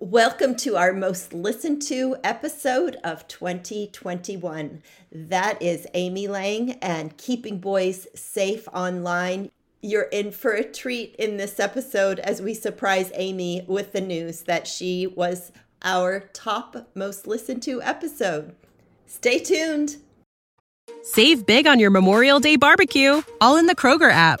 [0.00, 4.80] Welcome to our most listened to episode of 2021.
[5.10, 9.50] That is Amy Lang and Keeping Boys Safe Online.
[9.82, 14.42] You're in for a treat in this episode as we surprise Amy with the news
[14.42, 15.50] that she was
[15.82, 18.54] our top most listened to episode.
[19.08, 19.96] Stay tuned.
[21.02, 24.40] Save big on your Memorial Day barbecue, all in the Kroger app.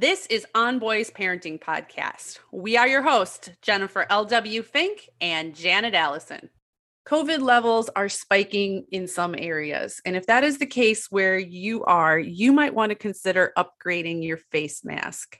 [0.00, 2.38] This is On Boys Parenting Podcast.
[2.52, 4.62] We are your hosts, Jennifer L.W.
[4.62, 6.50] Fink and Janet Allison.
[7.08, 10.00] COVID levels are spiking in some areas.
[10.04, 14.24] And if that is the case where you are, you might want to consider upgrading
[14.24, 15.36] your face mask.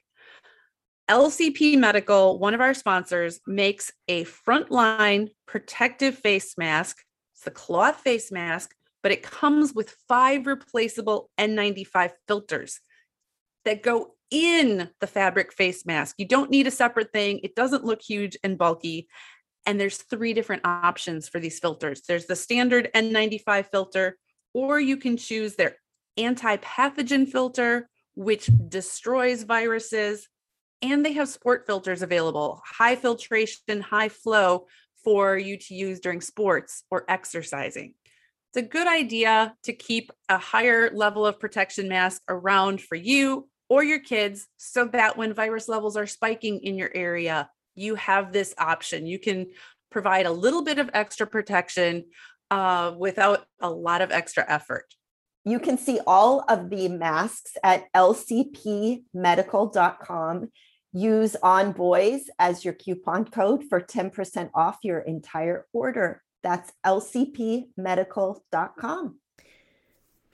[1.08, 6.96] LCP Medical, one of our sponsors, makes a frontline protective face mask.
[7.36, 12.80] It's the cloth face mask, but it comes with five replaceable N95 filters
[13.64, 16.16] that go in the fabric face mask.
[16.18, 17.40] You don't need a separate thing.
[17.42, 19.08] It doesn't look huge and bulky.
[19.66, 22.02] And there's three different options for these filters.
[22.06, 24.16] There's the standard N95 filter,
[24.54, 25.76] or you can choose their
[26.16, 30.28] anti-pathogen filter, which destroys viruses.
[30.80, 34.66] And they have sport filters available, high filtration, high flow
[35.04, 37.94] for you to use during sports or exercising.
[38.50, 43.48] It's a good idea to keep a higher level of protection mask around for you
[43.68, 48.32] or your kids so that when virus levels are spiking in your area, you have
[48.32, 49.06] this option.
[49.06, 49.46] You can
[49.90, 52.04] provide a little bit of extra protection
[52.50, 54.86] uh, without a lot of extra effort.
[55.44, 60.48] You can see all of the masks at lcpmedical.com.
[60.92, 66.22] Use on boys as your coupon code for 10% off your entire order.
[66.42, 69.20] That's lcpmedical.com.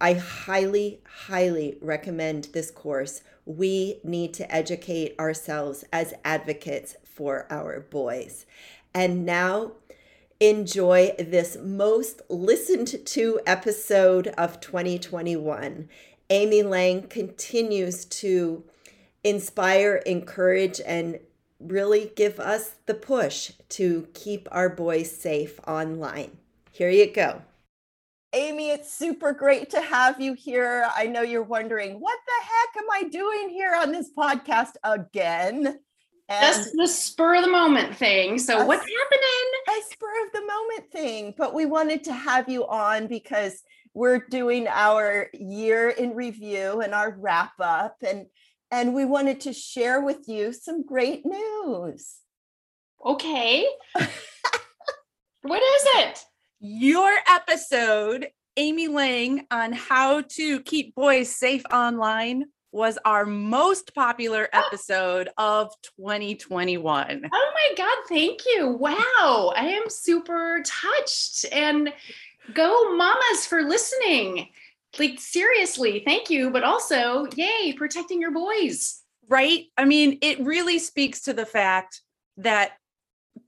[0.00, 3.22] i highly highly recommend this course.
[3.44, 8.46] We need to educate ourselves as advocates for our boys.
[8.94, 9.72] And now
[10.38, 15.88] enjoy this most listened to episode of 2021
[16.30, 18.64] amy lang continues to
[19.24, 21.18] inspire, encourage, and
[21.58, 26.36] really give us the push to keep our boys safe online.
[26.72, 27.42] Here you go.
[28.32, 30.88] Amy, it's super great to have you here.
[30.94, 35.80] I know you're wondering, what the heck am I doing here on this podcast again?
[36.28, 38.38] And Just the spur of the moment thing.
[38.38, 39.80] So, a, what's happening?
[39.80, 41.34] A spur of the moment thing.
[41.36, 43.64] But we wanted to have you on because
[43.94, 47.96] we're doing our year in review and our wrap up.
[48.06, 48.26] And
[48.70, 52.16] and we wanted to share with you some great news.
[53.04, 53.66] Okay.
[55.42, 56.24] what is it?
[56.60, 64.48] Your episode Amy Lang on how to keep boys safe online was our most popular
[64.52, 67.28] episode of 2021.
[67.32, 68.68] Oh my God, thank you.
[68.68, 69.52] Wow.
[69.56, 71.46] I am super touched.
[71.52, 71.92] And
[72.54, 74.48] go, mamas, for listening.
[74.98, 76.50] Like, seriously, thank you.
[76.50, 79.02] But also, yay, protecting your boys.
[79.28, 79.66] Right?
[79.76, 82.02] I mean, it really speaks to the fact
[82.38, 82.72] that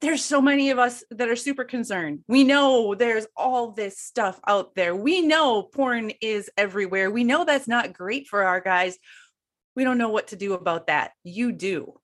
[0.00, 2.20] there's so many of us that are super concerned.
[2.28, 4.94] We know there's all this stuff out there.
[4.94, 7.10] We know porn is everywhere.
[7.10, 8.98] We know that's not great for our guys.
[9.74, 11.12] We don't know what to do about that.
[11.24, 11.94] You do.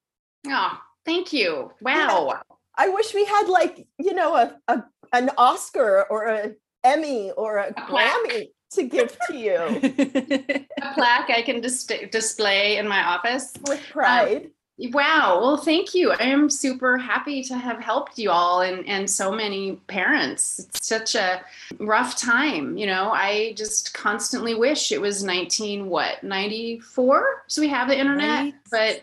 [0.46, 1.70] Oh, thank you.
[1.80, 2.40] Wow.
[2.76, 6.52] I wish we had like, you know, a, a an Oscar or a
[6.84, 9.56] Emmy or a, a Grammy to give to you.
[10.82, 14.46] a plaque I can dis- display in my office with pride.
[14.46, 14.50] Um,
[14.80, 15.40] Wow.
[15.40, 16.12] Well, thank you.
[16.12, 20.60] I am super happy to have helped you all and, and so many parents.
[20.60, 21.42] It's such a
[21.80, 22.78] rough time.
[22.78, 27.42] You know, I just constantly wish it was 19, what, 94?
[27.48, 28.54] So we have the internet, right.
[28.70, 29.02] but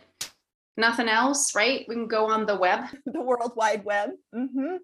[0.78, 1.86] nothing else, right?
[1.90, 2.86] We can go on the web.
[3.06, 4.12] The World Wide Web.
[4.34, 4.78] Mm-hmm.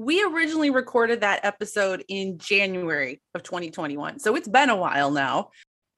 [0.00, 4.18] We originally recorded that episode in January of 2021.
[4.18, 5.50] So it's been a while now.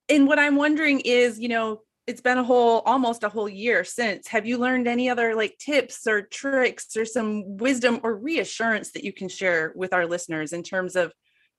[0.09, 3.85] And what I'm wondering is, you know, it's been a whole almost a whole year
[3.85, 8.91] since have you learned any other like tips or tricks or some wisdom or reassurance
[8.91, 11.13] that you can share with our listeners in terms of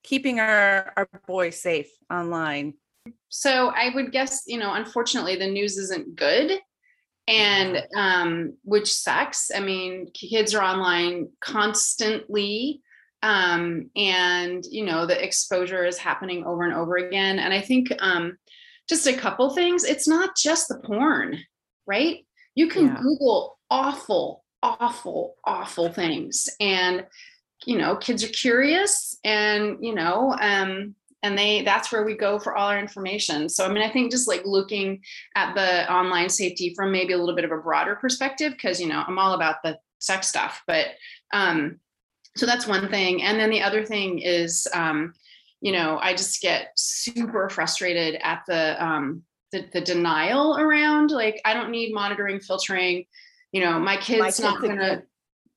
[0.03, 2.73] keeping our our boys safe online
[3.29, 6.59] so i would guess you know unfortunately the news isn't good
[7.27, 12.81] and um which sucks i mean kids are online constantly
[13.21, 17.93] um and you know the exposure is happening over and over again and i think
[17.99, 18.37] um
[18.89, 19.83] just a couple things.
[19.83, 21.39] It's not just the porn,
[21.85, 22.25] right?
[22.55, 23.01] You can yeah.
[23.01, 26.49] Google awful, awful, awful things.
[26.59, 27.05] And,
[27.65, 32.37] you know, kids are curious and, you know, um, and they that's where we go
[32.37, 35.01] for all our information so i mean i think just like looking
[35.35, 38.87] at the online safety from maybe a little bit of a broader perspective because you
[38.87, 40.87] know i'm all about the sex stuff but
[41.33, 41.79] um
[42.35, 45.13] so that's one thing and then the other thing is um
[45.63, 49.23] you know, I just get super frustrated at the um,
[49.53, 53.05] the, the denial around like I don't need monitoring, filtering.
[53.53, 55.03] You know, my kid's, my kid's not gonna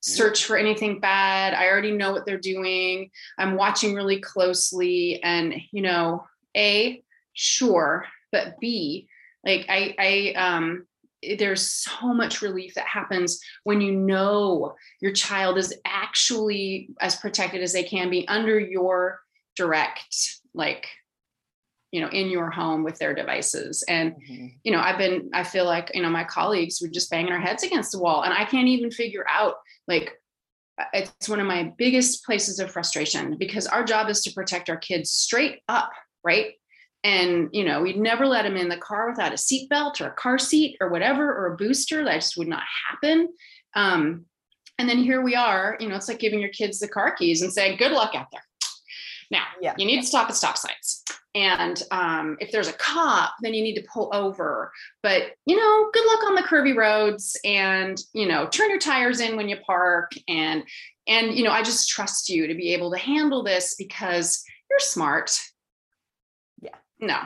[0.06, 1.52] search for anything bad.
[1.52, 3.10] I already know what they're doing.
[3.38, 6.26] I'm watching really closely, and you know,
[6.56, 9.08] a sure, but b
[9.44, 10.86] like I I um
[11.38, 17.62] there's so much relief that happens when you know your child is actually as protected
[17.62, 19.18] as they can be under your
[19.56, 20.86] direct like
[21.92, 23.84] you know in your home with their devices.
[23.88, 24.46] And mm-hmm.
[24.64, 27.40] you know i've been i feel like you know my colleagues were just banging our
[27.40, 29.54] heads against the wall and i can't even figure out
[29.88, 30.12] like
[30.92, 34.76] it's one of my biggest places of frustration because our job is to protect our
[34.76, 35.90] kids straight up
[36.26, 36.54] right?
[37.04, 40.14] And you know we'd never let them in the car without a seatbelt or a
[40.14, 43.28] car seat or whatever or a booster that just would not happen.
[43.74, 44.26] Um,
[44.78, 47.40] and then here we are you know it's like giving your kids the car keys
[47.40, 48.42] and saying good luck out there
[49.30, 49.74] now, yeah.
[49.78, 51.02] you need to stop at stop signs.
[51.36, 54.72] And um, if there's a cop, then you need to pull over.
[55.02, 59.20] But, you know, good luck on the curvy roads and, you know, turn your tires
[59.20, 60.12] in when you park.
[60.28, 60.64] And,
[61.06, 64.78] and, you know, I just trust you to be able to handle this because you're
[64.78, 65.38] smart.
[66.62, 66.76] Yeah.
[67.00, 67.20] No.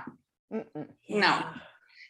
[0.52, 0.88] Mm-mm.
[1.08, 1.44] No.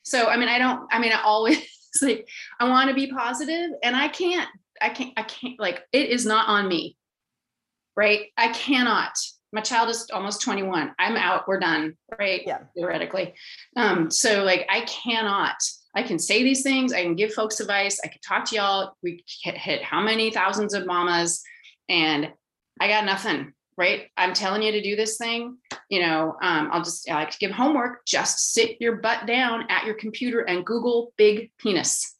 [0.02, 1.58] So, I mean, I don't, I mean, I always
[2.02, 2.26] like,
[2.58, 4.48] I want to be positive and I can't,
[4.80, 6.96] I can't, I can't, like, it is not on me.
[7.94, 8.28] Right.
[8.38, 9.12] I cannot
[9.52, 11.46] my child is almost 21 i'm out.
[11.48, 11.94] We're done.
[12.18, 12.60] Right yeah.
[12.74, 13.34] Theoretically.
[13.76, 15.56] Um so like i cannot
[15.94, 16.92] i can say these things.
[16.92, 18.00] I can give folks advice.
[18.04, 18.92] I can talk to y'all.
[19.02, 21.42] We hit how many thousands of mamas?
[21.88, 22.32] And
[22.80, 24.08] i got nothing right?
[24.18, 25.56] I'm telling you to do this thing.
[25.88, 28.04] You know um, i'll just i like to give homework.
[28.06, 32.16] Just sit your butt down at your computer and google big penis.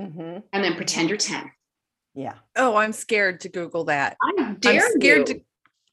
[0.00, 0.38] Mm-hmm.
[0.54, 1.50] and then pretend you're 10
[2.14, 2.34] yeah.
[2.56, 4.16] Oh i'm scared to google that.
[4.22, 5.34] I dare i'm scared you.
[5.34, 5.40] to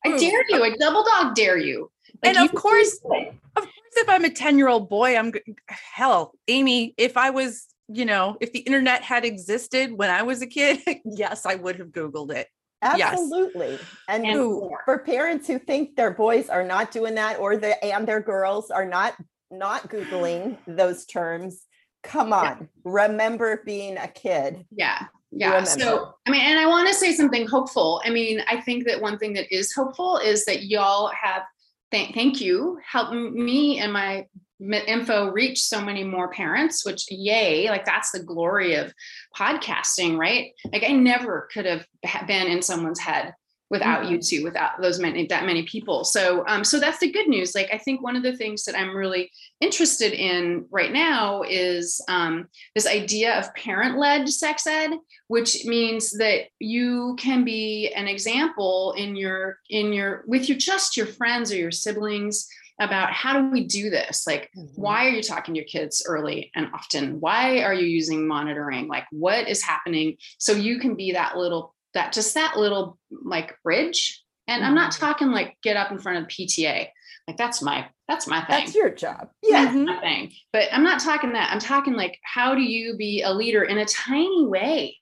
[0.08, 0.18] I hmm.
[0.18, 0.64] dare you.
[0.64, 1.92] I double dog dare you.
[2.24, 5.32] Like and of course, of course, if I'm a 10 year old boy, I'm
[5.68, 10.42] hell, Amy, if I was, you know, if the internet had existed when I was
[10.42, 12.48] a kid, yes, I would have Googled it.
[12.82, 13.72] Absolutely.
[13.72, 13.82] Yes.
[14.08, 18.08] And, and for parents who think their boys are not doing that or the and
[18.08, 19.16] their girls are not
[19.50, 21.64] not Googling those terms,
[22.04, 22.44] come on.
[22.44, 22.66] Yeah.
[22.84, 24.66] Remember being a kid.
[24.72, 28.02] Yeah yeah so i mean and i want to say something hopeful.
[28.06, 31.44] I mean i think that one thing that is hopeful is that y'all have
[31.92, 34.26] thank, thank you helped me and my
[34.60, 38.92] info reach so many more parents which yay like that's the glory of
[39.38, 40.52] podcasting right?
[40.72, 41.86] Like i never could have
[42.26, 43.34] been in someone's head
[43.70, 44.12] without Mhm.
[44.12, 46.04] YouTube, without those many that many people.
[46.04, 47.54] So um, so that's the good news.
[47.56, 52.02] Like I think one of the things that I'm really interested in right now is
[52.08, 54.92] um, this idea of parent-led sex ed,
[55.28, 60.96] which means that you can be an example in your in your with your just
[60.98, 62.48] your friends or your siblings
[62.80, 64.80] about how do we do this like Mm-hmm.
[64.82, 68.88] why are you talking to your kids early and often why are you using monitoring
[68.88, 73.56] like what is happening so you can be that little that just that little like
[73.64, 75.00] bridge and i'm not Mhm.
[75.00, 76.88] talking like get up in front of pta
[77.28, 79.30] like that's my that's my thing That's your job.
[79.44, 79.66] Yeah.
[79.66, 83.22] that's my thing but i'm not talking that i'm talking like how do you be
[83.24, 84.96] a leader in a tiny way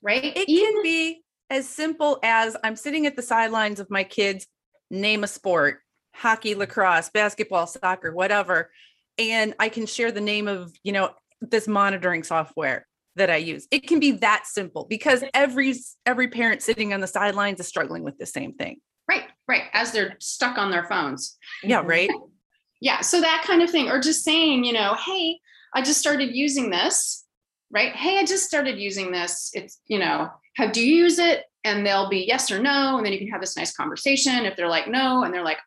[0.00, 4.04] right It Even- can be as simple as I'm sitting at the sidelines of my
[4.04, 4.46] kids,
[4.90, 5.80] name a sport,
[6.14, 8.70] hockey, lacrosse, basketball, soccer, whatever.
[9.18, 11.10] And I can share the name of, you know,
[11.42, 13.66] this monitoring software that I use.
[13.70, 15.74] It can be that simple because every
[16.06, 18.80] every parent sitting on the sidelines is struggling with the same thing.
[19.08, 21.88] right right as they're stuck on their phones Yeah, Mhm.
[21.88, 22.10] right.
[22.80, 25.40] yeah so that kind of thing or just saying you know hey
[25.74, 27.24] i just started using this
[27.70, 31.44] right hey i just started using this it's you know how do you use it
[31.64, 34.56] and they'll be yes or no and then you can have this nice conversation if
[34.56, 35.58] they're like no and they're like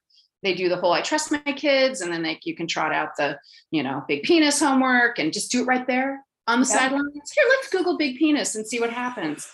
[0.41, 3.09] they do the whole i trust my kids and then like you can trot out
[3.17, 3.37] the
[3.71, 6.73] you know big penis homework and just do it right there on the Yeah.
[6.79, 9.47] sidelines here let's google big penis and see what happens.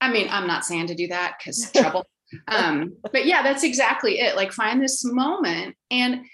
[0.00, 2.04] I mean i'm not saying to do that because trouble.
[2.48, 4.36] Um but yeah that's exactly it.
[4.36, 6.24] Like find this moment and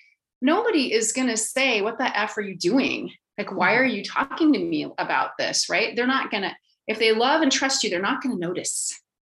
[0.41, 3.11] nobody is going to say what the f are you doing?
[3.39, 5.69] Like why are you talking to me about this?
[5.69, 5.95] Right?
[5.95, 6.53] They're not going to
[6.89, 8.99] if they love and trust you they're not going to notice.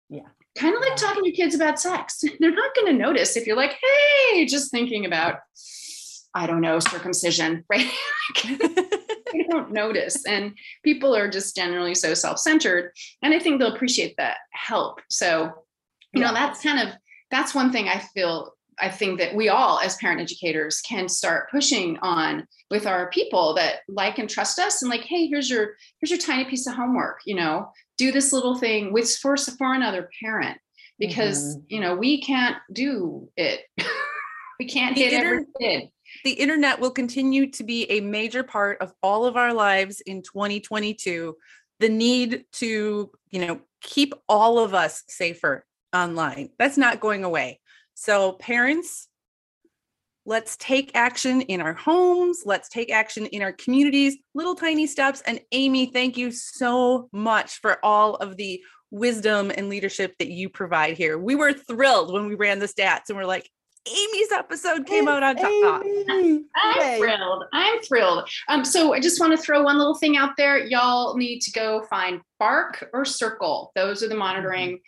[0.09, 0.27] Yeah.
[0.57, 2.23] kind of like talking to kids about sex.
[2.39, 5.39] They're not going to notice if you're like hey just thinking about
[6.35, 7.89] i don't know circumcision right
[9.33, 10.25] they don't notice.
[10.25, 15.01] And people are just generally so self-centered and i think they'll appreciate that help.
[15.09, 15.51] So
[16.13, 16.95] you know that's kind of
[17.31, 21.49] that's one thing i feel i think that we all as parent educators can start
[21.49, 25.75] pushing on with our people that like and trust us and like hey here's your
[25.99, 27.71] here's your tiny piece of homework you know?
[27.97, 30.57] Do this little thing with for for another parent.
[30.99, 31.65] Because mm-hmm.
[31.69, 33.61] you know we can't do it.
[34.59, 35.89] We can't The hit every kid
[36.23, 40.21] the internet will continue to be a major part of all of our lives in
[40.21, 41.35] 2022
[41.79, 46.49] the need to you know keep all of us safer online.
[46.57, 47.59] That's not going away.
[47.93, 49.07] So parents
[50.25, 52.43] let's take action in our homes.
[52.45, 54.17] Let's take action in our communities.
[54.33, 55.21] Little tiny steps.
[55.27, 60.49] And amy thank you so much for all of the wisdom and leadership that you
[60.49, 61.17] provide here.
[61.17, 63.49] We were thrilled when we ran the stats and we're like
[63.87, 66.43] amy's episode came out on top Amy.
[66.55, 66.97] I'm Yay.
[66.99, 67.43] thrilled.
[67.53, 68.29] I'm thrilled.
[68.47, 70.57] Um, so I just want to throw one little thing out there.
[70.65, 73.71] Y'all need to go find Bark or Circle.
[73.75, 74.79] Those are the monitoring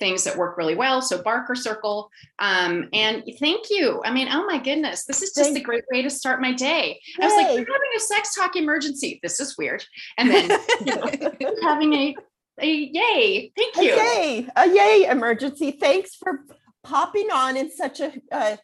[0.00, 1.02] things that work really well.
[1.02, 2.08] So Bark or Circle.
[2.38, 4.00] Um, and thank you.
[4.04, 6.52] I mean, oh my goodness, this is just Thank- a great way to start my
[6.52, 7.00] day.
[7.20, 7.54] I was like, Yay.
[7.54, 9.18] we're having a sex talk emergency.
[9.22, 9.84] This is weird.
[10.18, 10.50] And then
[10.84, 12.16] you know, we're having a
[12.60, 13.52] a yay.
[13.56, 13.90] Thank A you.
[13.94, 15.70] yay, a yay emergency.
[15.72, 16.40] Thanks for
[16.82, 18.56] popping on in such a uh,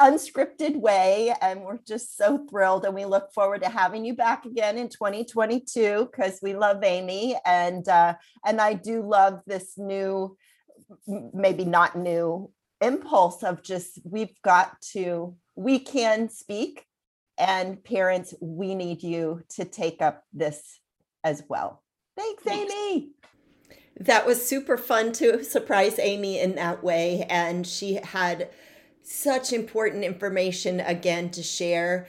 [0.00, 1.34] unscripted way.
[1.40, 2.84] And we're just so thrilled.
[2.84, 7.36] And we look forward to having you back again in 2022 because we love Amy.
[7.44, 10.36] And uh, and I do love this new,
[11.06, 16.84] maybe not new impulse of just we've got to, we can speak.
[17.38, 20.80] And parents, we need you to take up this
[21.22, 21.82] as well.
[22.16, 22.72] Thanks, Thanks.
[22.72, 23.10] Amy.
[23.98, 27.26] That was super fun to surprise Amy in that way.
[27.30, 28.50] And she had
[29.02, 32.06] such important information again to share.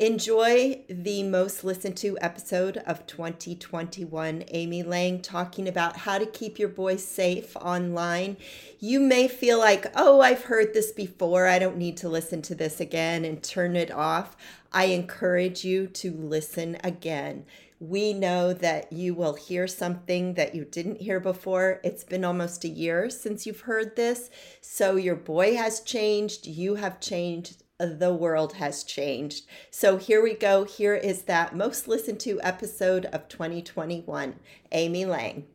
[0.00, 4.44] Enjoy the most listened to episode of 2021.
[4.48, 8.38] Amy Lang talking about how to keep your boys safe online.
[8.78, 11.46] You may feel like, oh, I've heard this before.
[11.46, 14.38] I don't need to listen to this again and turn it off.
[14.72, 17.44] I encourage you to listen again.
[17.82, 21.80] We know that you will hear something that you didn't hear before.
[21.82, 24.28] It's been almost a year since you've heard this.
[24.60, 29.46] So your boy has changed, you have changed, the world has changed.
[29.70, 30.64] So here we go.
[30.64, 34.34] Here is that most listened to episode of 2021.
[34.72, 35.46] Amy Lang.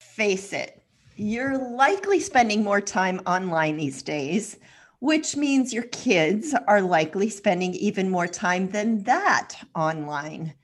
[0.00, 0.82] Face it,
[1.14, 4.56] you're likely spending more time online these days,
[5.00, 10.54] which means your kids are likely spending even more time than that online.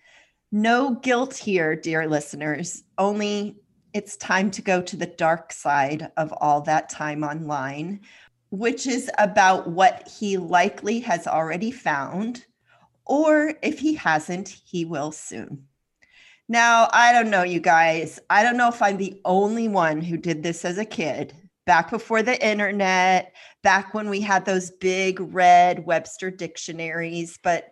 [0.53, 3.57] No guilt here, dear listeners, only
[3.95, 8.01] it's time to go to the dark side of all that time online,
[8.51, 12.45] which is about what he likely has already found,
[13.07, 15.67] or if he hasn't, he will soon.
[16.49, 18.19] Now, I don't know, you guys.
[18.29, 21.33] I don't know if I'm the only one who did this as a kid
[21.65, 27.39] back before the internet, back when we had those big red Webster dictionaries.
[27.41, 27.69] But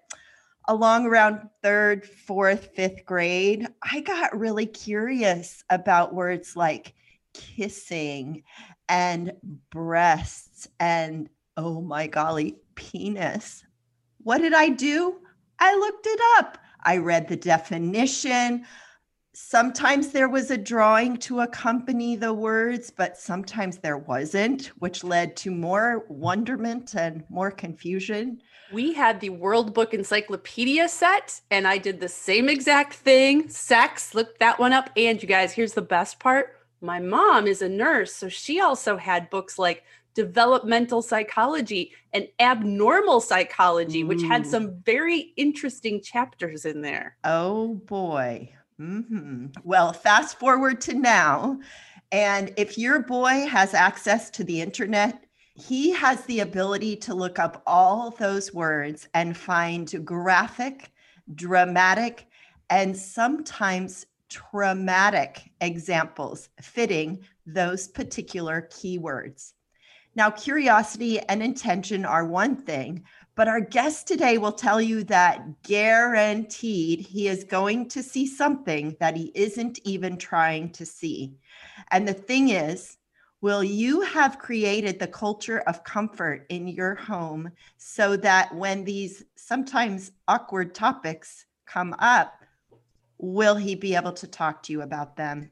[0.68, 6.94] along around third, fourth, fifth grade, I got really curious about words like
[7.32, 8.44] kissing
[8.88, 9.32] and
[9.70, 13.64] breasts and, oh my golly, penis.
[14.18, 15.16] What did I do?
[15.58, 16.58] I looked it up.
[16.84, 18.64] I read the definition.
[19.34, 25.36] Sometimes there was a drawing to accompany the words, but sometimes there wasn't, which led
[25.38, 28.40] to more wonderment and more confusion.
[28.72, 33.48] We had the World Book Encyclopedia set, and I did the same exact thing.
[33.48, 34.90] Sex, looked that one up.
[34.96, 38.96] And you guys, here's the best part my mom is a nurse, so she also
[38.96, 39.84] had books like
[40.14, 47.16] developmental psychology and abnormal psychology, which had some very interesting chapters in there.
[47.24, 48.52] Oh boy.
[48.80, 49.46] Mm-hmm.
[49.64, 51.58] Well, fast forward to now.
[52.10, 55.24] And if your boy has access to the internet,
[55.60, 60.92] he has the ability to look up all those words and find graphic,
[61.34, 62.26] dramatic,
[62.70, 69.54] and sometimes traumatic examples fitting those particular keywords.
[70.14, 75.62] Now, curiosity and intention are one thing, but our guest today will tell you that
[75.62, 81.34] guaranteed he is going to see something that he isn't even trying to see.
[81.90, 82.97] And the thing is,
[83.40, 89.24] will you have created the culture of comfort in your home so that when these
[89.36, 92.42] sometimes awkward topics come up,
[93.18, 95.50] will he be able to talk to you about them?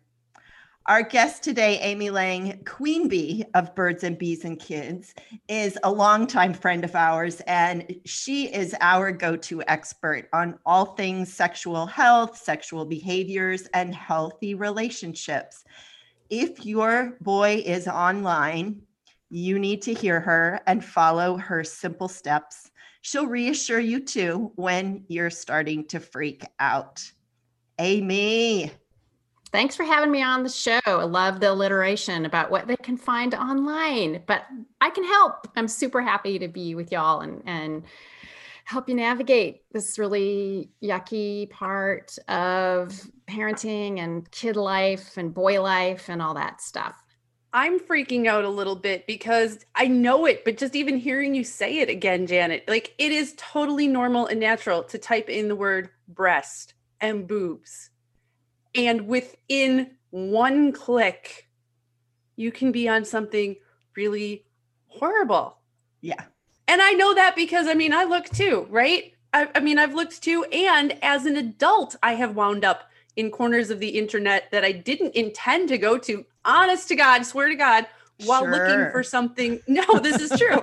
[0.87, 5.15] Our guest today, Amy Lang, Queen Bee of Birds and Bees and Kids,
[5.49, 10.95] is a longtime friend of ours, and she is our go to expert on all
[10.95, 15.65] things sexual health, sexual behaviors, and healthy relationships.
[16.31, 18.83] If your boy is online,
[19.31, 22.71] you need to hear her and follow her simple steps.
[23.03, 27.03] She'll reassure you too when you're starting to freak out.
[27.79, 28.73] Amy.
[29.53, 30.81] Thanks for having me on the show.
[30.87, 34.45] I love the alliteration about what they can find online, but
[34.81, 35.49] I can help.
[35.57, 37.85] I'm super happy to be with y'all and and
[38.67, 46.09] help you navigate this really yucky part of parenting and kid life and boy life
[46.09, 47.03] and all that stuff.
[47.53, 51.45] I'm freaking out a little bit because I know it, but just even hearing you
[51.45, 55.57] say it again, Janet, like it is totally normal and natural to type in the
[55.57, 57.91] word breast and boobs
[58.77, 61.49] and within one click,
[62.37, 63.57] you can be on something
[63.97, 64.45] really
[64.89, 65.59] horrible.
[66.03, 66.25] Yeah.
[66.69, 69.13] And I know that because I mean, I look too, right?
[69.33, 70.45] I, I, mean, I've looked too.
[70.45, 74.73] And as an adult, I have wound up in corners of the internet that I
[74.73, 76.25] didn't intend to go to.
[76.45, 77.87] Honest to God, swear to God,
[78.25, 78.51] while sure.
[78.51, 79.61] looking for something.
[79.69, 80.61] No, this is true.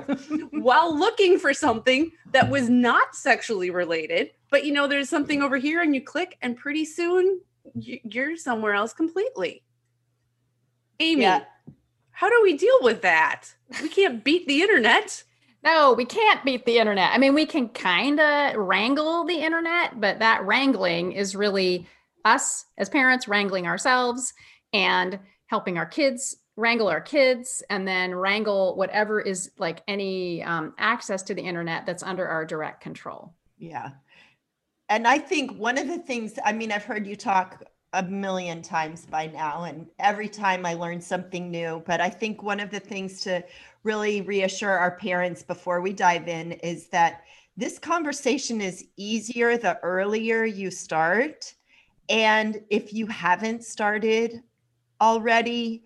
[0.59, 4.31] while looking for something that was not sexually related.
[4.49, 7.41] But you know, there's something over here, and you click, and pretty soon
[7.75, 9.63] you're somewhere else completely.
[10.99, 11.43] Amy, yeah.
[12.11, 13.53] how do we deal with that?
[13.81, 15.23] We can't beat the internet.
[15.63, 17.11] No, we can't beat the internet.
[17.13, 21.87] I mean, we can kind of wrangle the internet, but that wrangling is really
[22.25, 24.33] us as parents wrangling ourselves
[24.73, 30.73] and helping our kids wrangle our kids and then wrangle whatever is like any um,
[30.77, 33.33] access to the internet that's under our direct control.
[33.57, 33.91] Yeah
[34.89, 38.61] and I think one of the things, I mean, I've heard you talk a million
[38.61, 41.83] times by now, and every time I learn something new.
[41.85, 43.43] But I think one of the things to
[43.83, 47.21] really reassure our parents before we dive in is that
[47.55, 51.53] this conversation is easier the earlier you start.
[52.09, 54.41] And if you haven't started
[54.99, 55.83] already,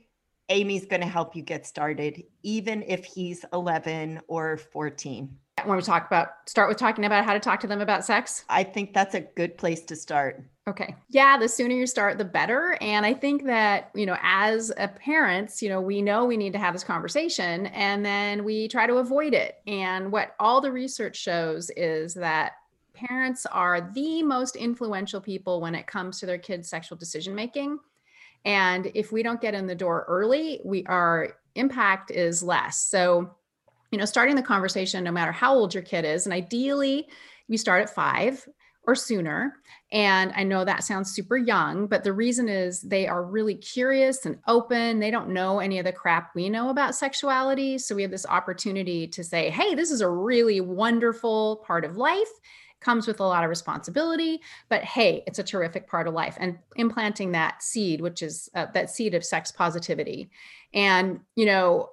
[0.49, 6.07] Amy's going to help you get started, even if he's 11 or 14when we talk
[6.07, 9.15] about start with talking about how to talk to them about sex i think that's
[9.15, 10.95] a good place to start okay.
[11.10, 12.77] Yeah the sooner you start the better.
[12.82, 16.53] And i think that you know as a parents you know we know we need
[16.53, 19.56] to have this conversation and then we try to avoid it.
[19.65, 22.53] And what all the research shows is that
[22.93, 27.80] parents are the most influential people when it comes to their kids sexual decision making.
[28.45, 32.82] And if we don't get in the door early we our impact is less.
[32.82, 33.32] So
[33.91, 37.08] you know, starting the conversation, no matter how old your kid is, and ideally
[37.47, 38.45] we start at five
[38.88, 39.58] or sooner.
[39.91, 44.26] And I know that sounds super young, but the reason is they are really curious
[44.26, 45.00] and open.
[45.00, 47.78] They don't know any of the crap we know about sexuality.
[47.78, 51.97] So we have this opportunity to say, hey, this is a really wonderful part of
[51.97, 52.32] life.
[52.80, 56.38] comes with a lot of responsibility, but hey, it's a terrific part of life.
[56.39, 60.30] And implanting that seed, which is uh, that seed of sex positivity.
[60.73, 61.89] And, you know,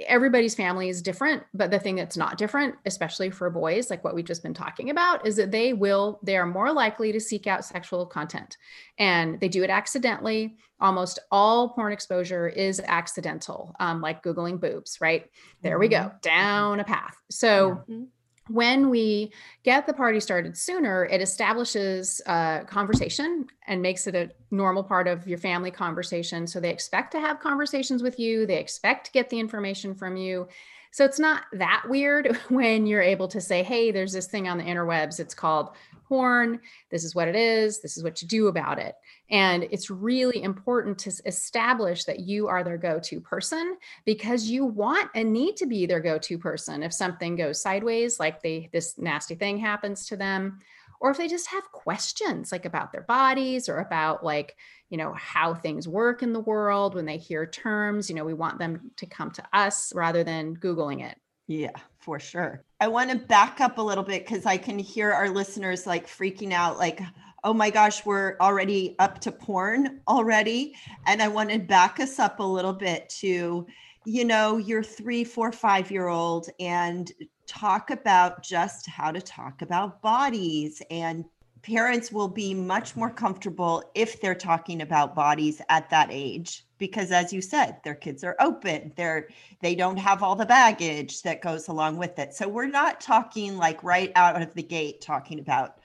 [0.00, 4.14] everybody's family is different but the thing that's not different especially for boys like what
[4.14, 7.46] we've just been talking about is that they will they are more likely to seek
[7.46, 8.56] out sexual content.
[8.98, 10.56] And they do it accidentally.
[10.80, 15.30] Almost all porn exposure is accidental um, like googling boobs right?
[15.62, 15.96] There we go.
[15.96, 16.16] Mm-hmm.
[16.22, 17.16] down a path.
[17.30, 18.04] So mm-hmm
[18.48, 24.30] when we get the party started sooner, it establishes a conversation and makes it a
[24.50, 26.46] normal part of your family conversation.
[26.46, 30.16] So they expect to have conversations with you, they expect to get the information from
[30.16, 30.48] you.
[30.90, 34.58] So it's not that weird when you're able to say, hey, there's this thing on
[34.58, 35.18] the interwebs.
[35.18, 35.70] It's called
[36.08, 36.60] porn.
[36.90, 37.80] This is what it is.
[37.80, 38.94] This is what you do about it.
[39.30, 44.64] And it's really important to establish that you are their go to person because you
[44.64, 48.68] want and need to be their go to person if something goes sideways, like they,
[48.72, 50.60] this nasty thing happens to them,
[51.00, 54.56] or if they just have questions like about their bodies or about like,
[54.88, 58.34] you know, how things work in the world when they hear terms, you know, we
[58.34, 61.18] want them to come to us rather than Googling it.
[61.46, 62.62] Yeah, for sure.
[62.80, 66.06] I want to back up a little bit because I can hear our listeners like
[66.06, 67.00] freaking out, like,
[67.44, 70.74] oh my gosh, we're already up to porn already.
[71.06, 73.66] And I want to back us up a little bit to,
[74.04, 77.10] you know, your three, four, five year old and
[77.46, 81.24] talk about just how to talk about bodies and
[81.62, 87.10] parents will be much more comfortable if they're talking about bodies at that age because
[87.10, 89.28] as you said their kids are open they're
[89.60, 93.56] they don't have all the baggage that goes along with it so we're not talking
[93.56, 95.76] like right out of the gate talking about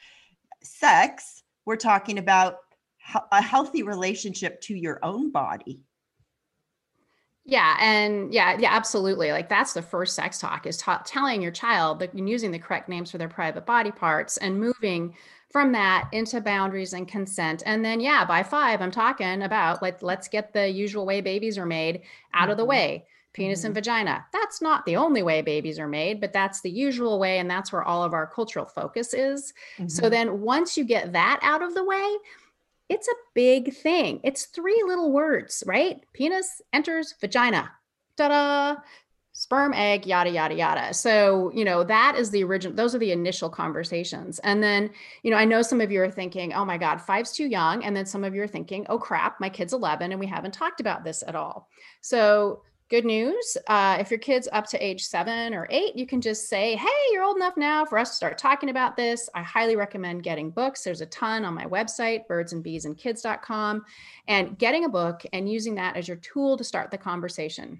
[0.61, 2.57] sex we're talking about
[3.31, 5.81] a healthy relationship to your own body
[7.49, 9.31] yeah, and yeah, yeah, absolutely.
[9.31, 12.87] Like that's the first sex talk is ta- telling your child that using the correct
[12.87, 15.15] names for their private body parts and moving
[15.49, 17.63] from that into boundaries and consent.
[17.65, 21.57] And then yeah, by 5 I'm talking about like let's get the usual way babies
[21.57, 22.01] are made
[22.33, 22.51] out mm-hmm.
[22.51, 22.69] of the mm-hmm.
[22.69, 23.05] way.
[23.33, 23.67] Penis mm-hmm.
[23.67, 24.25] and vagina.
[24.33, 27.71] That's not the only way babies are made, but that's the usual way and that's
[27.71, 29.53] where all of our cultural focus is.
[29.77, 29.87] Mm-hmm.
[29.87, 32.15] So then once you get that out of the way,
[32.89, 34.19] it's a big thing.
[34.23, 36.03] It's three little words, right?
[36.13, 37.71] Penis enters vagina.
[38.17, 38.81] Ta-da!
[39.49, 40.93] Sperm, egg, yada, yada, yada.
[40.93, 44.37] So, you know, that is the original, those are the initial conversations.
[44.43, 44.91] And then,
[45.23, 47.83] you know, I know some of you are thinking, oh my God, five's too young.
[47.83, 50.53] And then some of you are thinking, oh crap, my kid's 11 and we haven't
[50.53, 51.67] talked about this at all.
[52.01, 53.55] So, Good news.
[53.67, 56.87] Uh, if your kid's up to age seven or eight, you can just say, Hey,
[57.11, 59.29] you're old enough now for us to start talking about this.
[59.35, 60.83] I highly recommend getting books.
[60.83, 63.85] There's a ton on my website, birdsandbeesandkids.com,
[64.27, 67.79] and getting a book and using that as your tool to start the conversation.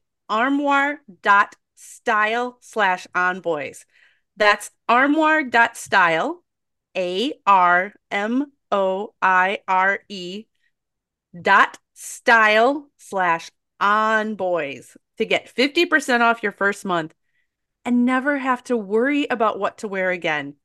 [0.31, 3.85] armoire.style slash onboys.
[4.37, 6.43] That's armoire.style,
[6.97, 10.45] A R M O I R E
[11.39, 17.13] dot style slash on boys to get 50% off your first month
[17.85, 20.55] and never have to worry about what to wear again.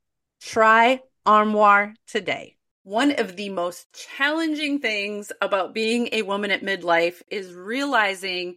[0.40, 2.57] Try Armoire today.
[2.85, 8.57] One of the most challenging things about being a woman at midlife is realizing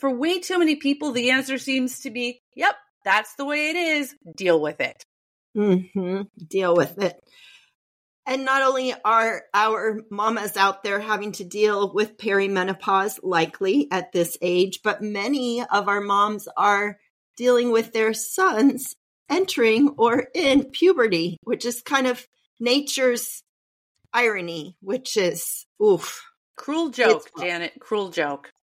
[0.00, 3.76] for way too many people, the answer seems to be, Yep, that's the way it
[3.76, 4.14] is.
[4.36, 5.04] Deal with it.
[5.56, 6.22] Mm-hmm.
[6.48, 7.20] Deal with it
[8.24, 14.12] And not only are our mamas out there having to deal with perimenopause, likely at
[14.12, 16.98] this age, but many of our moms are
[17.36, 18.94] dealing with their sons
[19.28, 22.24] entering or in puberty, which is kind of
[22.60, 23.42] nature's
[24.12, 26.22] irony, which is oof.
[26.56, 27.72] Cruel joke, Janet.
[27.80, 28.50] Cruel joke.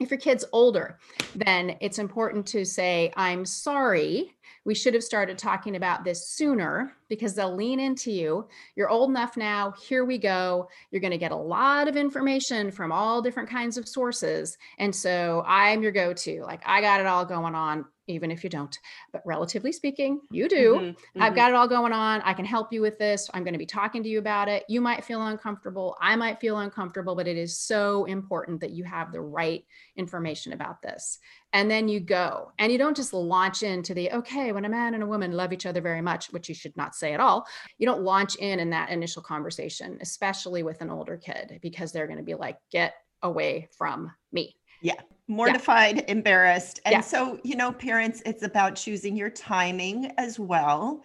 [0.00, 0.98] If your kid's older,
[1.36, 4.34] then it's important to say, I'm sorry.
[4.64, 8.48] We should have started talking about this sooner because they'll lean into you.
[8.76, 9.72] You're old enough now.
[9.72, 10.70] Here we go.
[10.90, 14.56] You're going to get a lot of information from all different kinds of sources.
[14.78, 16.42] And so I'm your go to.
[16.42, 18.76] Like, I got it all going on even if you don't.
[19.12, 20.74] But relatively speaking, you do.
[20.74, 21.22] Mm-hmm, mm-hmm.
[21.22, 22.20] I've got it all going on.
[22.22, 23.30] I can help you with this.
[23.32, 24.64] I'm going to be talking to you about it.
[24.68, 25.96] You might feel uncomfortable.
[26.00, 29.64] I might feel uncomfortable, but it is so important that you have the right
[29.96, 31.18] information about this.
[31.52, 34.94] And then you go and you don't just launch into the, okay, when a man
[34.94, 37.46] and a woman love each other very much, which you should not say at all,
[37.78, 42.06] you don't launch in in that initial conversation, especially with an older kid, because they're
[42.06, 44.54] going to be like, get away from me.
[44.82, 46.04] Yeah mortified, yeah.
[46.08, 46.80] embarrassed.
[46.84, 47.00] And yeah.
[47.00, 51.02] so, you know, parents, it's about choosing your timing as well.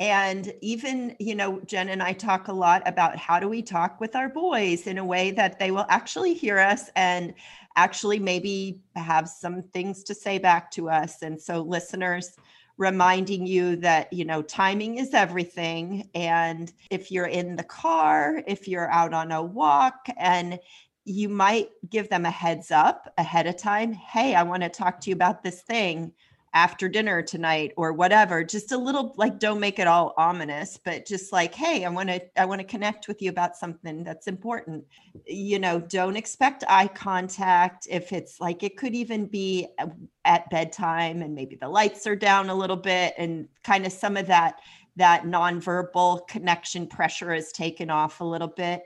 [0.00, 4.00] And even, you know, Jen and I talk a lot about how do we talk
[4.00, 7.34] with our boys in a way that they will actually hear us and
[7.76, 11.22] actually maybe have some things to say back to us.
[11.22, 12.36] And so, listeners,
[12.78, 16.08] reminding you that you know timing is everything.
[16.14, 20.58] And if you're in the car if you're out on a walk and
[21.04, 23.92] you might give them a heads up ahead of time.
[23.92, 26.12] Hey, I want to talk to you about this thing
[26.54, 28.44] after dinner tonight or whatever.
[28.44, 32.08] Just a little like don't make it all ominous but just like hey i want
[32.08, 34.84] to i want to connect with you about something that's important.
[35.26, 37.86] You know don't expect eye contact.
[37.90, 39.86] If it's like it could even be uh,
[40.28, 44.16] at bedtime and maybe the lights are down a little bit and kind of some
[44.16, 44.60] of that
[44.94, 48.82] that nonverbal connection pressure is taken off a little bit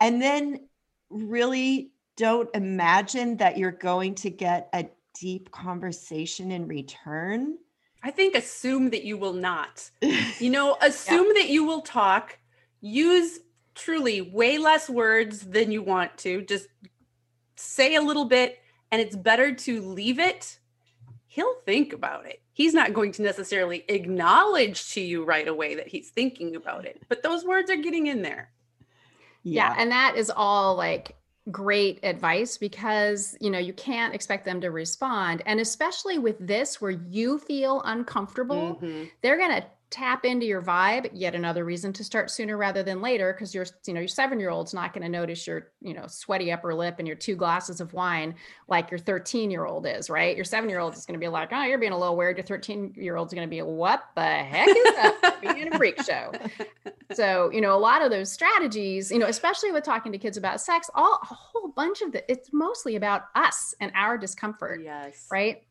[0.00, 0.58] and then
[1.10, 4.86] really don't imagine that you're going to get a
[5.18, 7.56] deep conversation in return.
[8.02, 9.90] I think assume that you will not.
[10.38, 11.42] You know, assume yeah.
[11.42, 12.38] that you will talk.
[12.80, 13.40] Use
[13.74, 16.40] truly way less words than you want to.
[16.42, 16.68] Just
[17.56, 18.58] say a little bit,
[18.90, 20.58] and it's better to leave it.
[21.32, 22.42] He'll think about it.
[22.52, 27.00] He's not going to necessarily acknowledge to you right away that he's thinking about it,
[27.08, 28.50] but those words are getting in there
[29.42, 29.74] yeah.
[29.74, 31.16] yeah and that is all like
[31.50, 36.80] great advice because you know you can't expect them to respond and especially with this
[36.80, 39.04] where you feel uncomfortable mm-hmm.
[39.22, 43.02] they're going to tap into your vibe yet another reason to start sooner rather than
[43.02, 45.92] later because your you know your seven year old's not going to notice your you
[45.92, 48.34] know sweaty upper lip and your two glasses of wine
[48.68, 50.36] like your 13 year old is right?
[50.36, 52.36] Your seven year old is going to be like oh you're being a little weird.
[52.36, 56.00] Your 13 year old's going to be what the heck is that being a freak
[56.02, 56.32] show?
[57.12, 60.36] So you know a lot of those strategies you know especially with talking to kids
[60.36, 64.80] about sex all a whole bunch of the it's mostly about us and our discomfort
[64.84, 65.26] yes.
[65.28, 65.64] right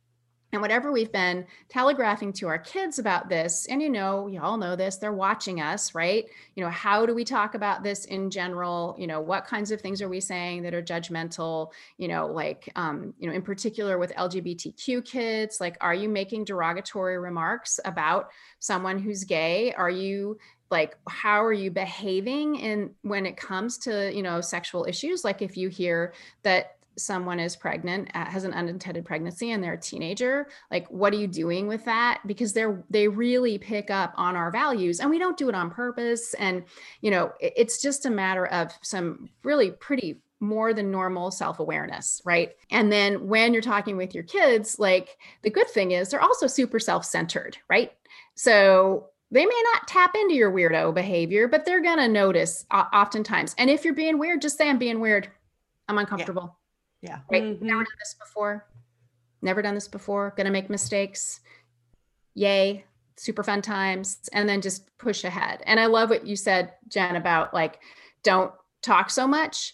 [0.52, 4.58] and whatever we've been telegraphing to our kids about this, and you know, you all
[4.58, 6.26] know this, they're watching us, right?
[6.56, 8.96] You know, how do we talk about this in general?
[8.98, 11.72] You know, what kinds of things are we saying that are judgmental?
[11.98, 16.46] You know, like, um, you know, in particular with LGBTQ kids, like, are you making
[16.46, 19.74] derogatory remarks about someone who's gay?
[19.74, 20.38] Are you
[20.72, 25.42] like how are you behaving in when it comes to you know sexual issues like
[25.42, 30.48] if you hear that someone is pregnant, has an unintended pregnancy, and they're a teenager,
[30.72, 32.22] like what are you doing with that?
[32.26, 35.70] Because they're they really pick up on our values, and we don't do it on
[35.70, 36.34] purpose.
[36.36, 36.64] And
[37.02, 42.22] you know, it's just a matter of some really pretty more than normal self awareness,
[42.26, 42.56] right?
[42.72, 46.48] And then when you're talking with your kids, like the good thing is they're also
[46.48, 47.92] super self centered, right?
[48.36, 52.86] So they may not tap into your weirdo behavior, but they're going to notice uh,
[52.94, 53.54] oftentimes.
[53.58, 55.30] And if you're being weird, just say, I'm being weird.
[55.88, 56.59] I'm uncomfortable.
[57.02, 57.20] Yeah.
[57.32, 57.44] Right.
[57.44, 57.62] Mhm.
[57.62, 58.66] Never done this before.
[59.42, 60.34] Never done this before.
[60.36, 61.40] Going to make mistakes.
[62.36, 62.86] Yay.
[63.18, 64.20] Super fun times.
[64.34, 65.62] And then just push ahead.
[65.66, 67.80] And I love what you said, Jen, about like,
[68.24, 69.74] don't talk so much.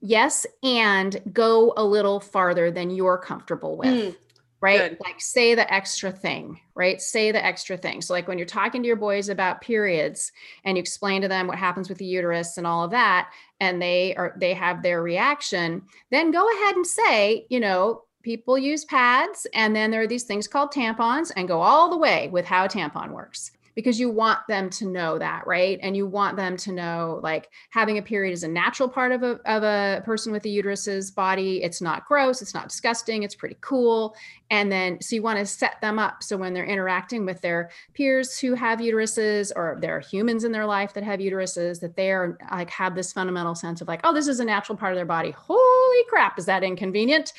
[0.00, 0.44] Yes.
[0.62, 4.16] And go a little farther than you're comfortable with Mm,
[4.60, 4.90] right?
[4.90, 4.98] Good.
[5.04, 7.00] Like say the extra thing, right?
[7.00, 8.00] Say the extra thing.
[8.00, 10.32] So like when you're talking to your boys about periods
[10.64, 13.80] and you explain to them what happens with the uterus and all of that and
[13.80, 18.84] they are they have their reaction, then go ahead and say, you know, people use
[18.84, 22.44] pads and then there are these things called tampons and go all the way with
[22.44, 25.78] how a tampon works because you want them to know that right?
[25.82, 29.22] And you want them to know like having a period is a natural part of
[29.22, 31.62] a, of a person with a uterus's body.
[31.62, 34.16] It's not gross it's not disgusting it's pretty cool.
[34.50, 37.70] And then so you want to set them up so when they're interacting with their
[37.94, 41.94] peers who have uteruses or there are humans in their life that have uteruses that
[41.94, 44.92] they are like have this fundamental sense of like oh this is a natural part
[44.92, 45.30] of their body.
[45.32, 47.32] Holy crap is that inconvenient?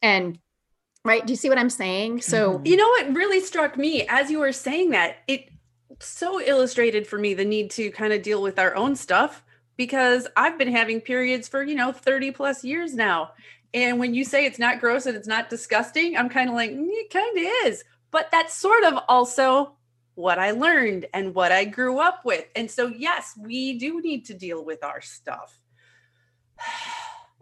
[0.00, 0.38] And
[1.04, 2.22] right do you see what i'm saying?
[2.22, 2.66] So Mhm.
[2.66, 5.16] You know what really struck me as you were saying that?
[5.28, 5.51] It
[6.04, 9.44] so illustrated for me the need to kind of deal with our own stuff
[9.76, 13.32] because I've been having periods for, you know, 30 plus years now.
[13.74, 16.72] And when you say it's not gross and it's not disgusting, I'm kind of like,
[16.72, 17.84] "Mm, it kind of is.
[18.10, 19.76] But that's sort of also
[20.14, 22.44] what I learned and what I grew up with.
[22.54, 25.58] And so, yes, we do need to deal with our stuff.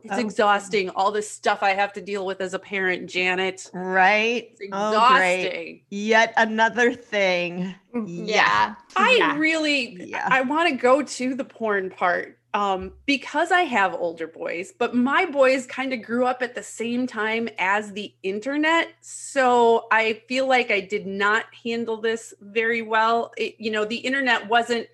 [0.05, 0.21] It's Oh.
[0.21, 3.71] exhausting, all this stuff I have to deal with as a parent, Janet.
[3.73, 4.51] Right.
[4.59, 5.85] It's Oh, great.
[5.91, 7.75] Yet another thing.
[8.07, 9.37] yeah I Yeah.
[9.37, 10.29] really Yeah.
[10.31, 14.95] I want to go to the porn part um because I have older boys, but
[14.95, 20.23] my boys kind of grew up at the same time as the internet, so I
[20.29, 23.33] feel like I did not handle this very well.
[23.37, 24.89] It, you know, the internet wasn't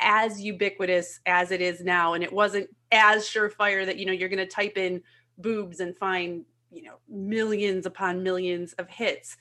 [0.00, 4.28] as ubiquitous as it is now and it wasn't as surefire that you know you're
[4.28, 5.02] going to type in
[5.38, 9.36] boobs and find, you know, millions upon millions of hits.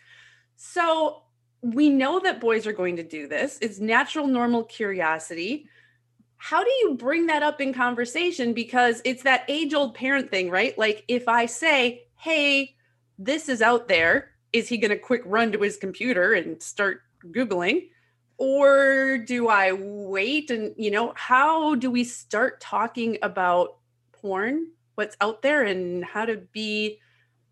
[0.55, 1.23] So
[1.61, 3.57] we know that boys are going to do this.
[3.61, 5.67] It's natural, normal curiosity.
[6.37, 8.53] How do you bring that up in conversation?
[8.53, 10.77] Because it's that age old parent thing, right?
[10.77, 12.75] Like if I say, hey,
[13.17, 17.01] this is out there, is he going to quick run to his computer and start
[17.31, 17.89] Googling?
[18.37, 20.49] Or do I wait?
[20.49, 23.77] And, you know, how do we start talking about
[24.11, 26.99] porn, what's out there, and how to be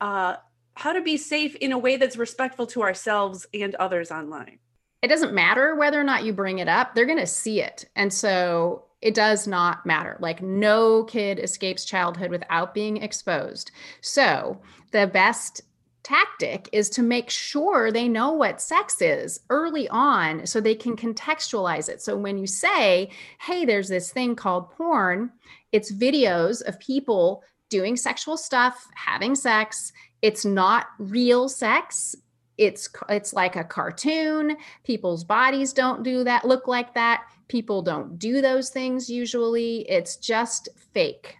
[0.01, 0.37] uh,
[0.75, 4.59] how to be safe in a way that's respectful to ourselves and others online.
[5.01, 7.85] it doesn't matter whether or not you bring it up they're going to see it
[7.95, 14.59] and so it does not matter like no kid escapes childhood without being exposed so
[14.91, 15.61] the best
[16.03, 20.95] tactic is to make sure they know what sex is early on so they can
[20.95, 22.01] contextualize it.
[22.01, 25.31] So when you say hey there's this thing called porn
[25.71, 29.91] it's videos of people doing sexual stuff having sex.
[30.21, 32.15] It's not real sex.
[32.57, 34.57] It's it's like a cartoon.
[34.83, 37.23] People's bodies don't do that look like that.
[37.47, 39.89] People don't do those things usually.
[39.89, 41.37] It's just fake.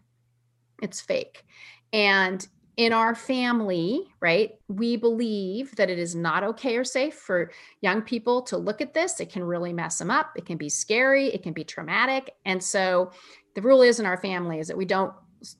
[0.82, 1.45] It's fake.
[1.93, 2.47] And
[2.82, 8.02] in our family right we believe that it is not okay or safe for young
[8.02, 9.20] people to look at this.
[9.20, 10.32] It can really mess them up.
[10.36, 11.28] It can be scary.
[11.28, 12.32] It can be traumatic.
[12.44, 13.12] And so
[13.54, 15.13] the rule is in our family is that we don't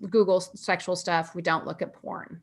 [0.10, 1.36] google sexual stuff.
[1.36, 2.42] We don't look at porn.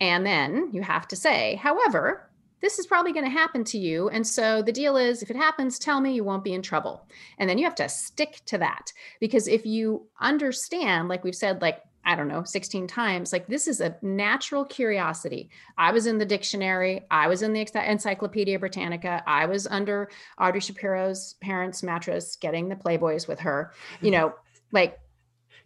[0.00, 2.30] And then you have to say however
[2.62, 4.08] this is probably going to happen to you.
[4.08, 7.06] And so the deal is if it happens, tell me you won't be in trouble.
[7.38, 8.90] And then you have to stick to that.
[9.20, 13.66] Because if you understand, like we've said, like, I don't know, 16 times, like this
[13.66, 15.50] is a natural curiosity.
[15.78, 20.60] I was in the dictionary, I was in the Encyclopedia Britannica, I was under Audrey
[20.60, 24.34] Shapiro's parents' mattress getting the Playboys with her, you know,
[24.72, 24.98] like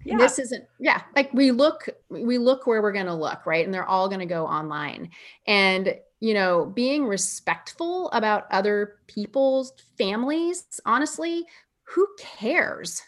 [0.05, 0.17] Yeah.
[0.17, 3.75] this isn't yeah like we look we look where we're going to look right and
[3.75, 5.11] they're all going to go online
[5.47, 11.45] and you know being respectful about other people's families honestly
[11.83, 13.03] who cares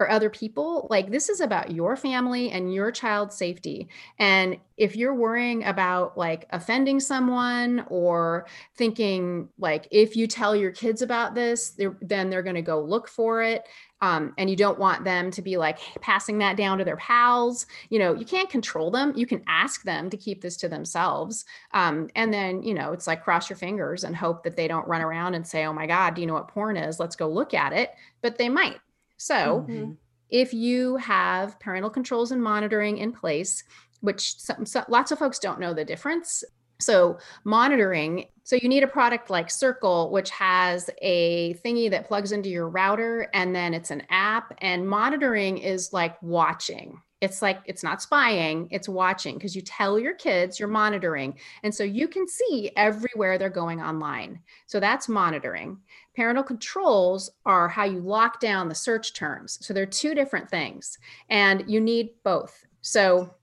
[0.00, 0.86] or other people.
[0.90, 3.88] Like this is about your family and your child's safety.
[4.18, 10.72] And if you're worrying about like offending someone or thinking like if you tell your
[10.72, 13.64] kids about this, they're, then they're going to go look for it.
[14.00, 17.66] Um, and you don't want them to be like passing that down to their pals.
[17.88, 19.12] You know, you can't control them.
[19.14, 21.44] You can ask them to keep this to themselves.
[21.72, 24.88] Um, and then, you know, it's like cross your fingers and hope that they don't
[24.88, 26.98] run around and say, oh my God, do you know what porn is?
[26.98, 27.92] Let's go look at it.
[28.22, 28.78] But they might.
[29.16, 29.96] So, Mhm.
[30.30, 33.64] if you have parental controls and monitoring in place,
[34.00, 36.44] which some, so, lots of folks don't know the difference.
[36.80, 42.32] So, monitoring, so you need a product like Circle, which has a thingy that plugs
[42.32, 44.52] into your router and then it's an app.
[44.58, 47.00] And monitoring is like watching.
[47.24, 51.38] It's like, it's not spying, it's watching because you tell your kids you're monitoring.
[51.62, 54.40] And so you can see everywhere they're going online.
[54.66, 55.78] So that's monitoring.
[56.14, 59.58] Parental controls are how you lock down the search terms.
[59.62, 60.98] So they're two different things,
[61.28, 62.64] and you need both.
[62.82, 63.34] So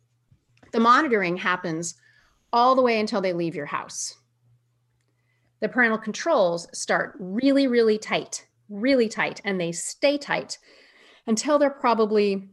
[0.72, 1.96] the monitoring happens
[2.54, 4.16] all the way until they leave your house.
[5.60, 10.58] The parental controls start really, really tight, really tight, and they stay tight
[11.28, 12.50] until they're probably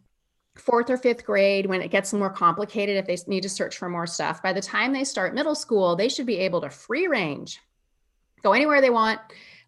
[0.59, 3.89] fourth or fifth grade when it gets more complicated if they need to search for
[3.89, 4.43] more stuff.
[4.43, 7.61] By the time they start middle school, they should be able to free range,
[8.43, 9.21] go anywhere they want,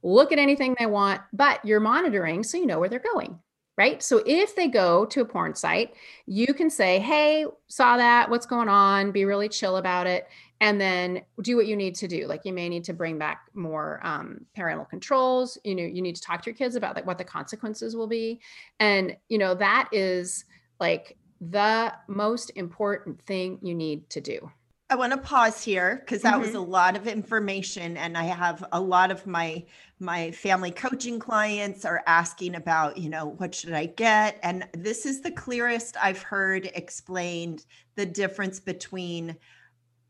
[0.03, 3.39] look at anything they want, but you're monitoring so you know where they're going.
[3.77, 4.03] Right.
[4.03, 5.95] So if they go to a porn site,
[6.27, 8.29] you can say, Hey, saw that.
[8.29, 9.11] What's going on?
[9.11, 10.29] Be really chill about it.
[10.61, 12.27] And then do what you need to do.
[12.27, 15.57] Like you may need to bring back more um, parental controls.
[15.65, 18.07] You know, you need to talk to your kids about like what the consequences will
[18.07, 18.41] be.
[18.81, 20.45] And, you know, that is
[20.81, 24.51] like the most important thing you need to do.
[24.91, 26.57] I want to pause here because that was mm-hmm.
[26.59, 29.65] a lot of information and I have a lot of my
[30.01, 34.41] my family coaching clients are asking about, you know, what should I get?
[34.43, 39.37] And this is the clearest I've heard explained the difference between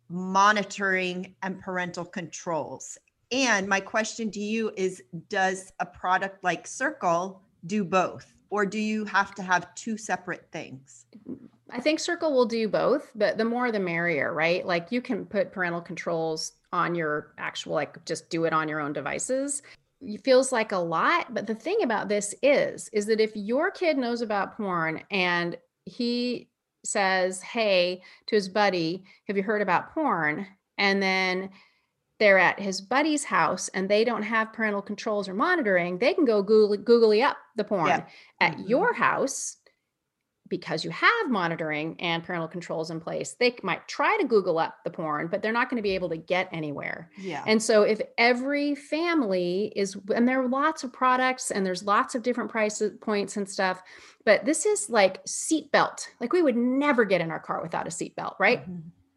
[0.08, 2.96] monitoring and parental controls.
[3.32, 8.78] And my question to you is does a product like Circle do both or do
[8.78, 11.07] you have to have two separate things?
[11.70, 14.66] I think Circle will do both, but the more the merrier, right?
[14.66, 18.80] Like you can put parental controls on your actual, like just do it on your
[18.80, 19.62] own devices.
[20.01, 23.70] It feels like a lot, but the thing about this is, is that if your
[23.70, 26.48] kid knows about porn and he
[26.84, 30.46] says, "Hey," to his buddy, "Have you heard about porn?"
[30.78, 31.51] and then
[32.20, 36.24] they're at his buddy's house and they don't have parental controls or monitoring, they can
[36.24, 37.88] go Google, googly up the porn.
[37.88, 38.06] Yeah.
[38.40, 38.68] At Mhm.
[38.68, 39.56] your house,
[40.48, 44.78] because you have monitoring and parental controls in place, they might try to Google up
[44.84, 47.08] the porn, but they're not going to be able to get anywhere.
[47.16, 47.44] Yeah.
[47.46, 52.16] And so, if every family is, and there are lots of products and there's lots
[52.16, 53.80] of different price points and stuff,
[54.24, 56.08] but this is like seatbelt.
[56.20, 58.64] Like we would never get in our car without a seatbelt, right?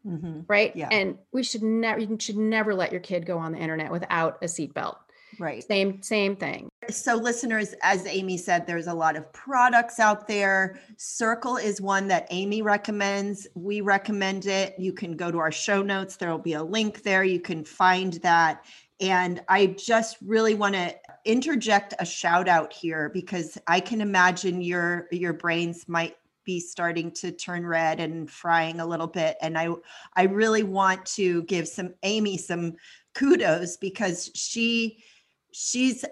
[0.04, 0.74] Hmm Right.
[0.76, 0.88] Yeah.
[0.90, 4.38] And we should never, you should never let your kid go on the internet without
[4.42, 4.96] a seatbelt.
[5.38, 5.64] Right.
[5.66, 6.68] Same, same thing.
[6.90, 10.78] So, listeners, as Amy said, there's a lot of products out there.
[10.96, 13.46] Circle is one that Amy recommends.
[13.54, 14.74] We recommend it.
[14.78, 17.24] You can go to our show notes, there will be a link there.
[17.24, 18.64] You can find that.
[19.00, 20.94] And I just really want to
[21.24, 27.10] interject a shout out here because I can imagine your your brains might be starting
[27.10, 29.68] to turn red and frying a little bit and I
[30.14, 32.74] I really want to give some Amy some
[33.14, 35.04] kudos because she
[35.54, 36.04] she's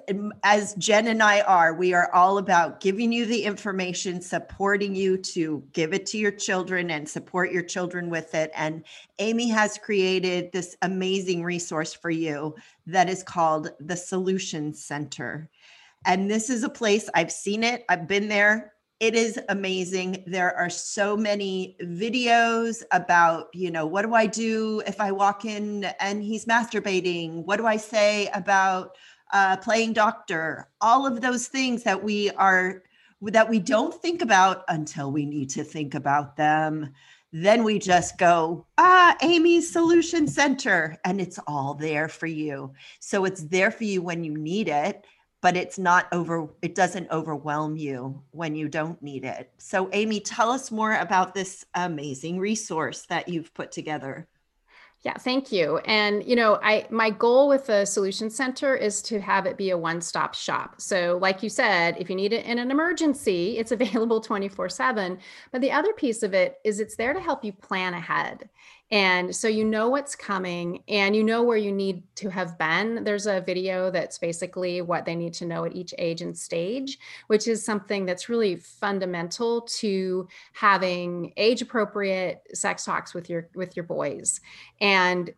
[0.44, 5.18] as Jen and I are, we are all about giving you the information, supporting you
[5.18, 8.52] to give it to your children and support your children with it.
[8.54, 8.84] And
[9.18, 12.54] Amy has created this amazing resource for you
[12.86, 15.50] that is called the Solution Center.
[16.06, 18.74] And this is a place I've seen it, I've been there.
[19.02, 20.22] It is amazing.
[20.28, 25.44] There are so many videos about, you know, what do I do if I walk
[25.44, 27.44] in and he's masturbating?
[27.44, 28.96] What do I say about
[29.32, 32.84] uh, playing doctor, all of those things that we are
[33.22, 36.92] that we don't think about until we need to think about them.
[37.32, 42.72] Then we just go, ah, Amy's Solution Center, and it's all there for you.
[43.00, 45.04] So it's there for you when you need it,
[45.42, 49.50] but it's not over, it doesn't overwhelm you when you don't need it.
[49.58, 54.28] So, Amy, tell us more about this amazing resource that you've put together.
[55.02, 55.78] Yeah, thank you.
[55.78, 59.70] And you know, I my goal with the solution center is to have it be
[59.70, 60.80] a one-stop shop.
[60.80, 65.18] So, like you said, if you need it in an emergency, it's available 24/7.
[65.50, 68.48] But the other piece of it is it's there to help you plan ahead.
[68.92, 73.04] And so you know what's coming and you know where you need to have been.
[73.04, 76.98] There's a video that's basically what they need to know at each age and stage,
[77.28, 83.74] which is something that's really fundamental to having age appropriate sex talks with your with
[83.74, 84.40] your boys.
[84.78, 85.32] And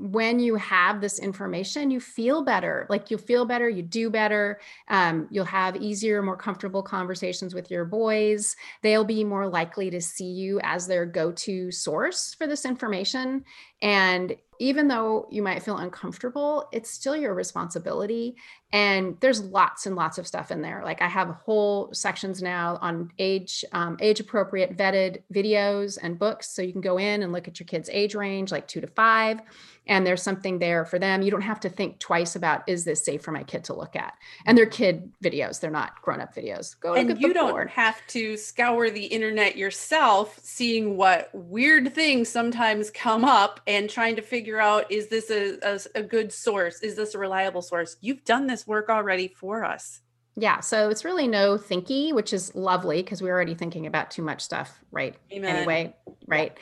[0.00, 2.86] when you have this information, you feel better.
[2.88, 4.60] Like you feel better, you do better.
[4.88, 8.54] Um, you'll have easier, more comfortable conversations with your boys.
[8.82, 13.44] They'll be more likely to see you as their go to source for this information.
[13.82, 18.36] And even though you might feel uncomfortable, it's still your responsibility.
[18.72, 20.82] And there's lots and lots of stuff in there.
[20.84, 26.50] Like I have whole sections now on age, um, age appropriate vetted videos and books.
[26.50, 28.86] So you can go in and look at your kids' age range, like two to
[28.86, 29.40] five
[29.88, 31.22] and there's something there for them.
[31.22, 33.96] You don't have to think twice about is this safe for my kid to look
[33.96, 34.14] at?
[34.46, 36.78] And they're kid videos, they're not grown-up videos.
[36.78, 37.70] Go and you don't board.
[37.70, 44.16] have to scour the internet yourself, seeing what weird things sometimes come up and trying
[44.16, 46.82] to figure out is this a, a, a good source?
[46.82, 47.96] Is this a reliable source?
[48.00, 50.00] You've done this work already for us.
[50.40, 54.22] Yeah, so it's really no thinky, which is lovely because we're already thinking about too
[54.22, 55.16] much stuff, right?
[55.32, 55.56] Amen.
[55.56, 55.96] Anyway,
[56.28, 56.56] right.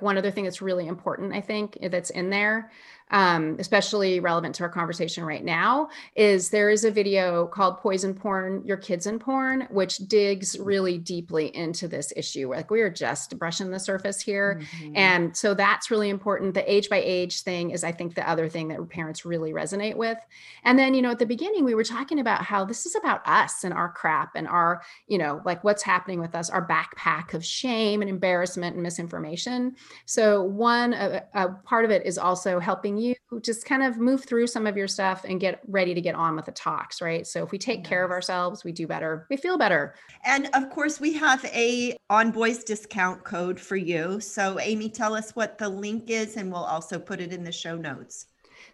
[0.00, 2.70] One other thing that's really important, I think, that's in there
[3.12, 8.14] um, especially relevant to our conversation right now, is there is a video called Poison
[8.14, 12.50] Porn, Your Kids in Porn, which digs really deeply into this issue.
[12.50, 14.60] Like we are just brushing the surface here.
[14.80, 14.96] Mm-hmm.
[14.96, 16.54] And so that's really important.
[16.54, 19.96] The age by age thing is, I think, the other thing that parents really resonate
[19.96, 20.18] with.
[20.64, 23.26] And then, you know, at the beginning, we were talking about how this is about
[23.26, 27.34] us and our crap and our, you know, like what's happening with us, our backpack
[27.34, 29.76] of shame and embarrassment and misinformation.
[30.06, 34.24] So, one, a, a part of it is also helping you just kind of move
[34.24, 37.26] through some of your stuff and get ready to get on with the talks, right?
[37.26, 37.88] So if we take yes.
[37.88, 39.94] care of ourselves, we do better, we feel better.
[40.24, 44.20] And of course, we have a on boys discount code for you.
[44.20, 47.52] So Amy, tell us what the link is and we'll also put it in the
[47.52, 48.26] show notes.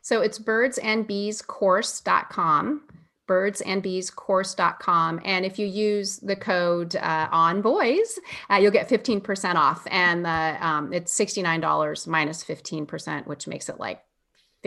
[0.03, 2.83] So it's birdsandbeescourse.com
[3.29, 5.21] birdsandbeescourse.com.
[5.25, 8.19] And if you use the code uh, on boys,
[8.51, 9.87] uh, you'll get 15% off.
[9.91, 14.01] And the, um, it's $69 minus 15%, which makes it like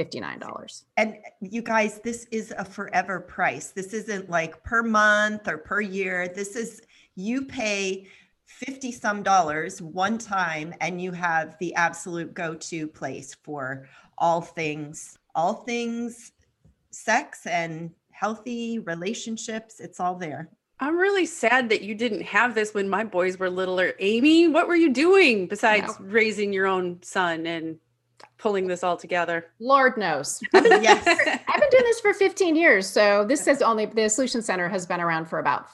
[0.05, 0.83] $59.
[0.97, 3.71] And you guys, this is a forever price.
[3.71, 6.27] This isn't like per month or per year.
[6.27, 6.81] This is,
[7.15, 8.07] you pay
[8.45, 13.87] 50 some dollars one time and you have the absolute go to place for
[14.17, 16.31] all things, all things
[16.91, 19.79] sex and healthy relationships.
[19.79, 20.49] It's all there.
[20.79, 23.93] I'm really sad that you didn't have this when my boys were littler.
[23.99, 26.05] Amy, what were you doing besides no.
[26.07, 27.77] raising your own son and
[28.37, 29.47] pulling this all together?
[29.59, 30.41] Lord knows.
[30.53, 31.05] I've been, yes.
[31.07, 32.87] I've been doing this for 15 years.
[32.87, 35.67] So this is only the Solution Center has been around for about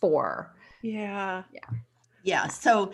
[0.00, 0.54] four.
[0.82, 1.42] Yeah.
[1.52, 1.60] Yeah.
[2.22, 2.46] Yeah.
[2.48, 2.92] So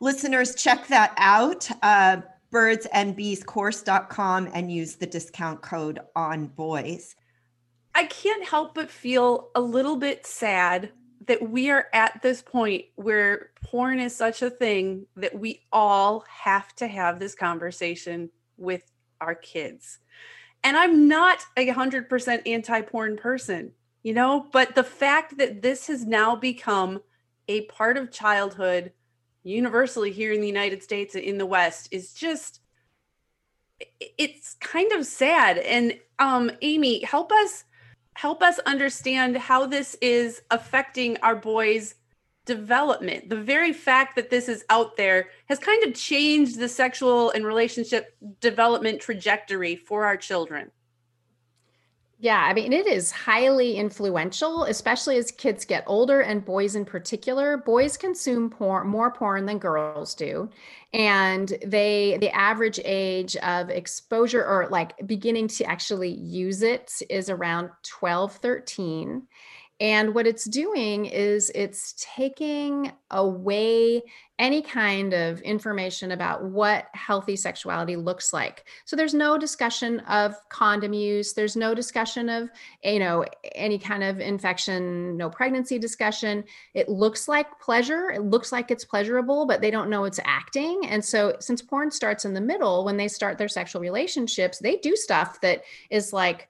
[0.00, 1.68] listeners, check that out.
[1.82, 2.22] Uh,
[2.52, 7.16] birdsandbeescourse.com and use the discount code on boys.
[7.94, 10.90] I can't help but feel a little bit sad
[11.26, 16.24] that we are at this point where porn is such a thing that we all
[16.28, 18.82] have to have this conversation with
[19.20, 19.98] our kids.
[20.62, 23.72] And I'm not a 100% anti porn person,
[24.02, 27.02] you know, but the fact that this has now become
[27.48, 28.92] a part of childhood
[29.42, 32.60] universally here in the United States in the West is just
[34.18, 37.64] it's kind of sad and um Amy help us
[38.14, 41.94] help us understand how this is affecting our boys'
[42.46, 43.28] development.
[43.28, 47.44] The very fact that this is out there has kind of changed the sexual and
[47.44, 50.70] relationship development trajectory for our children.
[52.18, 56.84] Yeah, I mean, it is highly influential, especially as kids get older and boys in
[56.84, 57.56] particular.
[57.56, 60.48] Boys consume porn, more porn than girls do.
[60.92, 67.28] And they, the average age of exposure or like beginning to actually use it is
[67.28, 69.26] around 12, 13.
[69.80, 74.02] And what it's doing is it's taking away
[74.38, 78.64] any kind of information about what healthy sexuality looks like.
[78.84, 82.50] So there's no discussion of condom use, there's no discussion of,
[82.84, 86.44] you know, any kind of infection, no pregnancy discussion.
[86.74, 90.86] It looks like pleasure, it looks like it's pleasurable, but they don't know it's acting.
[90.86, 94.76] And so since porn starts in the middle when they start their sexual relationships, they
[94.76, 96.48] do stuff that is like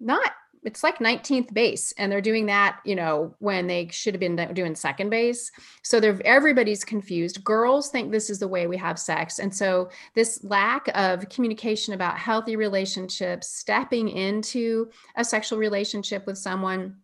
[0.00, 0.32] not
[0.66, 4.52] it's like 19th base and they're doing that you know when they should have been
[4.52, 5.50] doing second base.
[5.82, 7.44] So they're everybody's confused.
[7.44, 11.94] Girls think this is the way we have sex and so this lack of communication
[11.94, 16.96] about healthy relationships stepping into a sexual relationship with someone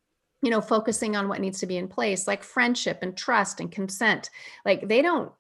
[0.43, 3.71] you know focusing on what needs to be in place like friendship and trust and
[3.71, 4.29] consent
[4.65, 5.33] like they don't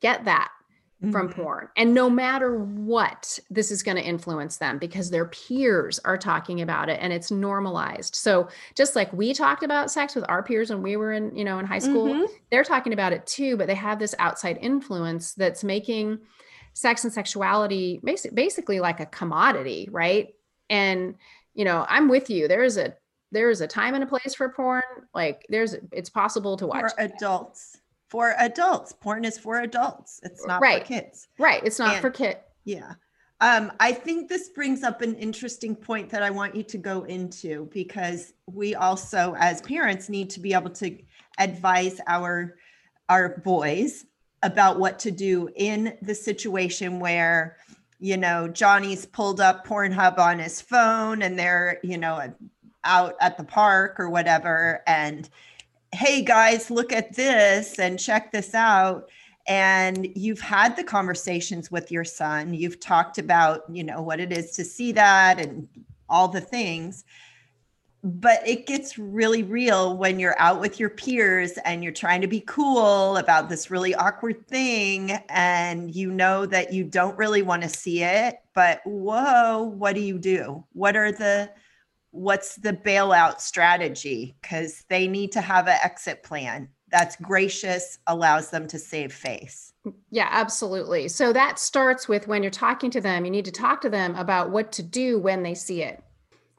[0.00, 0.50] get that
[1.10, 1.34] from Mhm.
[1.34, 1.68] porn.
[1.76, 6.60] And no matter what, this is going to influence them because their peers are talking
[6.60, 8.14] about it and it's normalized.
[8.14, 11.44] So just like we talked about sex with our peers when we were in, you
[11.44, 12.28] know, in high school, Mhm.
[12.52, 16.20] they're talking about it too, but they have this outside influence that's making
[16.74, 20.34] sex and sexuality basic, basically like a commodity, right?
[20.70, 21.16] And
[21.54, 22.48] you know, I'm with you.
[22.48, 22.94] There is a
[23.32, 24.82] there is a time and a place for porn.
[25.14, 26.92] Like there's it's possible to watch.
[26.94, 27.78] For adults.
[28.12, 28.92] For adults.
[28.92, 30.20] Porn is for adults.
[30.22, 30.82] It's not Right.
[30.82, 31.28] for kids.
[31.38, 31.62] Right.
[31.64, 32.40] It's not And- for kids.
[32.64, 32.92] Yeah.
[33.40, 37.04] Um, I think this brings up an interesting point that I want you to go
[37.04, 40.98] into because we also, as parents, need to be able to
[41.38, 42.54] advise our
[43.08, 44.04] our boys
[44.42, 47.56] about what to do in the situation where,
[47.98, 52.32] you know, Johnny's pulled up Pornhub on his phone and they're, you know,
[52.84, 55.28] out at the park or whatever, and
[55.92, 59.10] hey guys, look at this and check this out.
[59.46, 62.54] And you've had the conversations with your son.
[62.54, 65.68] You've talked about you know what it is to see that and
[66.08, 67.04] all the things.
[68.04, 72.26] But it gets really real when you're out with your peers and you're trying to
[72.26, 77.62] be cool about this really awkward thing and you know that you don't really want
[77.62, 78.40] to see it.
[78.54, 80.64] But whoa what do you do?
[80.72, 81.50] What are the
[82.12, 88.50] what's the bailout strategy because they need to have an exit plan that's gracious allows
[88.50, 89.72] them to save face
[90.10, 91.08] Yeah, absolutely.
[91.08, 94.14] So that starts with when you're talking to them, you need to talk to them
[94.14, 96.02] about what to do when they see it,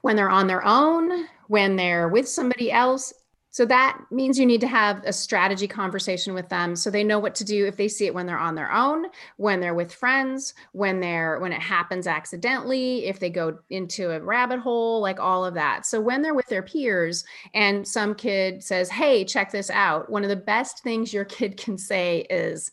[0.02, 3.14] when they're on their own, when they're with somebody else.
[3.54, 7.20] So that means you need to have a strategy conversation with them so they know
[7.20, 9.06] what to do if they see it when they're on their own,
[9.38, 14.20] when they're with friends, when they're when it happens accidentally, if they go into a
[14.20, 15.86] rabbit hole, like all of that.
[15.86, 20.24] So when they're with their peers and some kid says, "Hey, check this out." One
[20.24, 22.72] of the best things your kid can say is,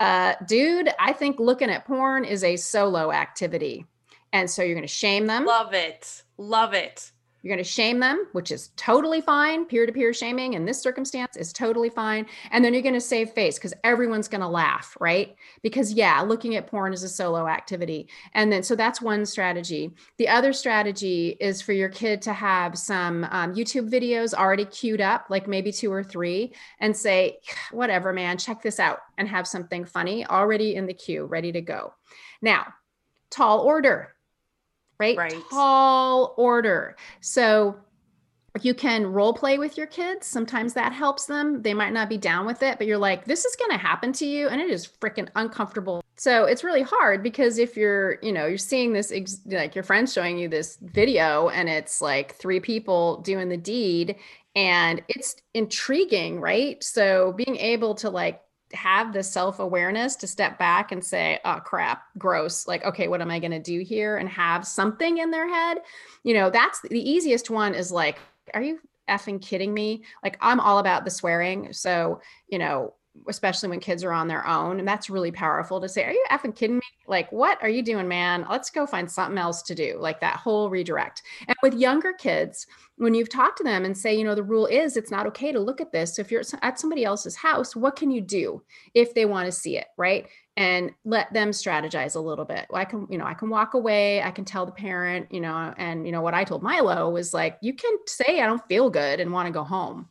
[0.00, 3.86] uh, dude, I think looking at porn is a solo activity.
[4.34, 5.46] And so you're going to shame them.
[5.46, 6.24] Love it.
[6.36, 7.10] Love it.
[7.42, 9.64] You're going to shame them, which is totally fine.
[9.64, 12.26] Peer to peer shaming in this circumstance is totally fine.
[12.50, 15.34] And then you're going to save face because everyone's going to laugh, right?
[15.62, 18.08] Because, yeah, looking at porn is a solo activity.
[18.34, 19.94] And then, so that's one strategy.
[20.18, 25.00] The other strategy is for your kid to have some um, YouTube videos already queued
[25.00, 27.38] up, like maybe two or three, and say,
[27.70, 31.60] whatever, man, check this out, and have something funny already in the queue, ready to
[31.60, 31.94] go.
[32.42, 32.66] Now,
[33.30, 34.14] tall order,
[35.00, 35.16] right?
[35.16, 35.34] Right.
[35.50, 36.96] Tall order.
[37.20, 37.76] So
[38.62, 40.26] you can role play with your kids.
[40.26, 41.62] Sometimes that helps them.
[41.62, 44.12] They might not be down with it, but you're like, this is going to happen
[44.14, 44.48] to you.
[44.48, 46.02] And it is freaking uncomfortable.
[46.16, 49.84] So it's really hard because if you're, you know, you're seeing this, ex- like your
[49.84, 54.16] friend's showing you this video and it's like three people doing the deed
[54.56, 56.82] and it's intriguing, right?
[56.82, 58.42] So being able to like
[58.72, 63.30] have the self-awareness to step back and say oh crap gross like okay what am
[63.30, 64.16] i going to do here?
[64.16, 65.78] and have something in their head.
[66.22, 68.18] You know that's the easiest one is like
[68.54, 70.04] are you effing kidding me?
[70.22, 71.72] Like i'm all about the swearing.
[71.72, 72.94] So you know
[73.28, 76.24] especially when kids are on their own and that's really powerful to say are you
[76.30, 79.74] effing kidding me like what are you doing man let's go find something else to
[79.74, 82.66] do like that whole redirect and with younger kids
[83.00, 85.52] when you've talked to them and say, you know, the rule is it's not okay
[85.52, 86.16] to look at this.
[86.16, 89.52] So if you're at somebody else's house, what can you do if they want to
[89.52, 90.26] see it, right?
[90.58, 92.66] And let them strategize a little bit.
[92.74, 94.22] I can, you know, I can walk away.
[94.22, 97.32] I can tell the parent, you know, and you know what I told Milo was
[97.32, 100.06] like, you can say I don't feel good and want to go home.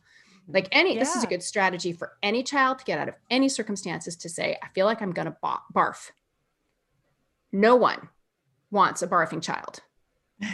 [0.52, 3.48] Like any, this is a good strategy for any child to get out of any
[3.48, 5.36] circumstances to say, I feel like I'm going to
[5.74, 6.10] barf.
[7.52, 8.08] No one
[8.70, 9.80] wants a barfing child,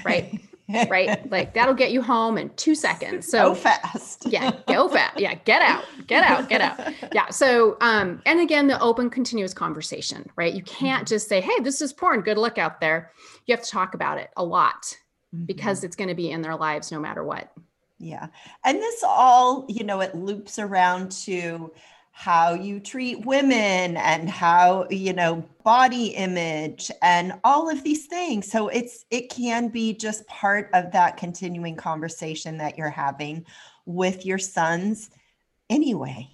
[0.05, 0.40] right?
[0.88, 1.30] right?
[1.30, 3.28] Like that'll get you home in two seconds.
[3.30, 5.20] so So fast yeah, go fast.
[5.20, 6.92] Yeah, get out, get out, get out.
[7.12, 7.28] Yeah.
[7.30, 10.53] So um, and again, the open continuous conversation, right?
[10.53, 13.12] You can't just say, hey, this is porn, good luck out there.
[13.47, 14.97] You have to talk about it a lot
[15.44, 17.53] because it's going to be in their lives no matter what.
[17.99, 18.28] Yeah.
[18.64, 21.72] And this all, you know, it loops around to
[22.11, 28.51] how you treat women and how, you know, body image and all of these things.
[28.51, 33.44] So it's it can be just part of that continuing conversation that you're having
[33.84, 35.11] with your sons
[35.68, 36.28] anyway.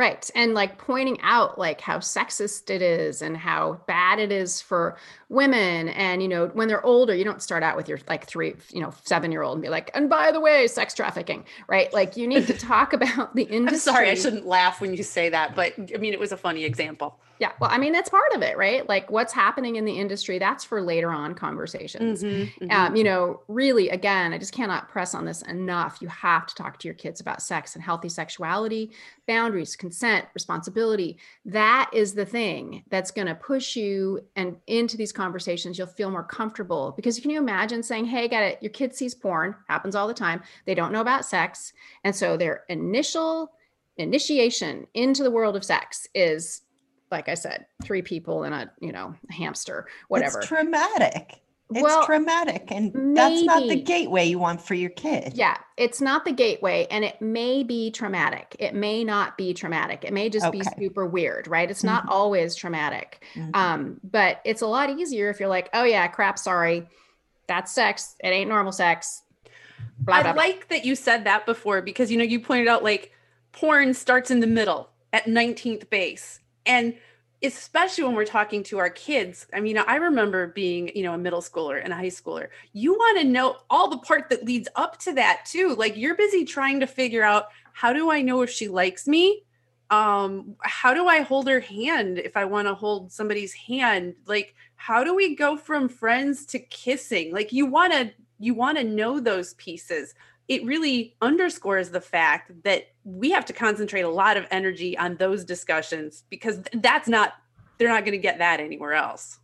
[0.00, 0.30] Right.
[0.34, 4.96] And like pointing out like how sexist it is and how bad it is for
[5.28, 5.90] women.
[5.90, 8.80] And, you know, when they're older, you don't start out with your like three, you
[8.80, 11.92] know, seven year old and be like, and by the way, sex trafficking, right?
[11.92, 13.90] Like you need to talk about the industry.
[13.90, 16.38] I'm sorry, I shouldn't laugh when you say that, but I mean, it was a
[16.38, 17.20] funny example.
[17.40, 17.52] Yeah.
[17.58, 18.86] Well, I mean, that's part of it, right?
[18.86, 22.22] Like what's happening in the industry, that's for later on conversations.
[22.22, 26.02] Mhm, Um, you know, really, again, I just cannot press on this enough.
[26.02, 28.92] You have to talk to your kids about sex and healthy sexuality,
[29.26, 31.16] boundaries, consent, responsibility.
[31.46, 35.78] That is the thing that's going to push you and into these conversations.
[35.78, 38.62] You'll feel more comfortable because can you imagine saying, "Hey, got it.
[38.62, 39.56] Your kid sees porn.
[39.66, 40.42] Happens all the time.
[40.66, 41.72] They don't know about sex,
[42.04, 43.52] and so their initial
[43.96, 46.60] initiation into the world of sex is."
[47.10, 50.38] Like I said, three people and a you know hamster, whatever.
[50.38, 51.40] It's traumatic.
[51.72, 52.64] It's Well, traumatic.
[52.72, 55.34] And that's not the gateway you want for your kid.
[55.36, 58.56] Yeah, it's not the gateway and it may be traumatic.
[58.58, 60.04] It may not be traumatic.
[60.04, 61.70] It may just be super weird, right?
[61.70, 62.10] It's not Mhm.
[62.10, 63.24] always traumatic.
[63.36, 63.54] Mhm.
[63.54, 66.88] Um, but it's a lot easier if you're like, oh yeah, crap, sorry.
[67.46, 68.16] That's sex.
[68.18, 69.22] It ain't normal sex.
[70.00, 70.42] Blah, I blah, blah.
[70.42, 73.12] like that you said that before because you know you pointed out like
[73.52, 76.94] porn starts in the middle at 19th base and
[77.42, 81.18] especially when we're talking to our kids i mean i remember being you know a
[81.18, 82.48] middle schooler and a high schooler.
[82.72, 85.74] You want to know all the part that leads up to that too.
[85.74, 89.44] Like you're busy trying to figure out how do i know if she likes me?
[89.90, 94.14] Um how do i hold her hand if i want to hold somebody's hand?
[94.26, 97.32] Like how do we go from friends to kissing?
[97.32, 100.14] Like you want to you want to know those pieces
[100.50, 105.16] it really underscores the fact that we have to concentrate a lot of energy on
[105.16, 107.34] those discussions because that's not
[107.78, 109.38] they're not going to get that anywhere else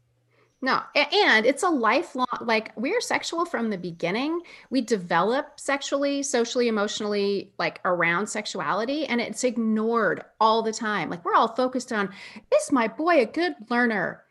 [0.62, 4.40] No, and it's a lifelong, like we're sexual from the beginning.
[4.70, 11.10] We develop sexually, socially, emotionally, like around sexuality, and it's ignored all the time.
[11.10, 12.12] Like we're all focused on
[12.54, 14.25] is my boy a good learner?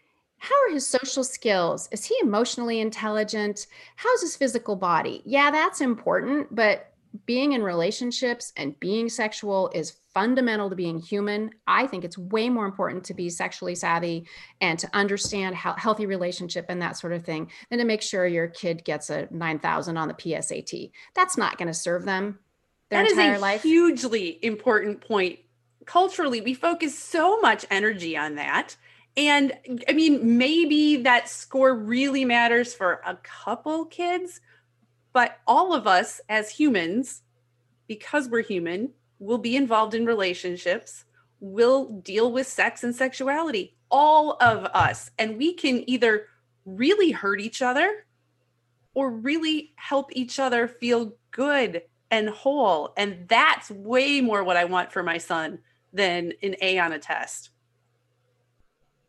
[0.46, 1.90] How are his social skills?
[1.92, 3.66] Is he emotionally intelligent?
[3.96, 5.24] How's his physical body?
[5.26, 6.94] Yeah, that's important, but
[7.26, 11.50] being in relationships and being sexual is fundamental to being human.
[11.66, 14.28] I think it's way more important to be sexually savvy
[14.62, 18.28] and to understand how healthy relationship and that sort of thing than to make sure
[18.28, 20.92] your kid gets a 9000 on the PSAT.
[21.16, 22.38] That's not going to serve them
[22.92, 23.64] their That is entire a life.
[23.64, 25.40] hugely important point
[25.86, 28.76] culturally we focus so much energy on that
[29.18, 29.54] and
[29.88, 34.42] i mean maybe that score really matters for a couple kids
[35.14, 37.22] but all of us as humans
[37.88, 41.06] because we're human will be involved in relationships
[41.40, 46.28] will deal with sex and sexuality all of us and we can either
[46.66, 48.06] really hurt each other
[48.96, 52.94] or really help each other feel good and whole.
[52.98, 55.60] And that's way more what I want for my son
[55.94, 57.52] than an A on a test.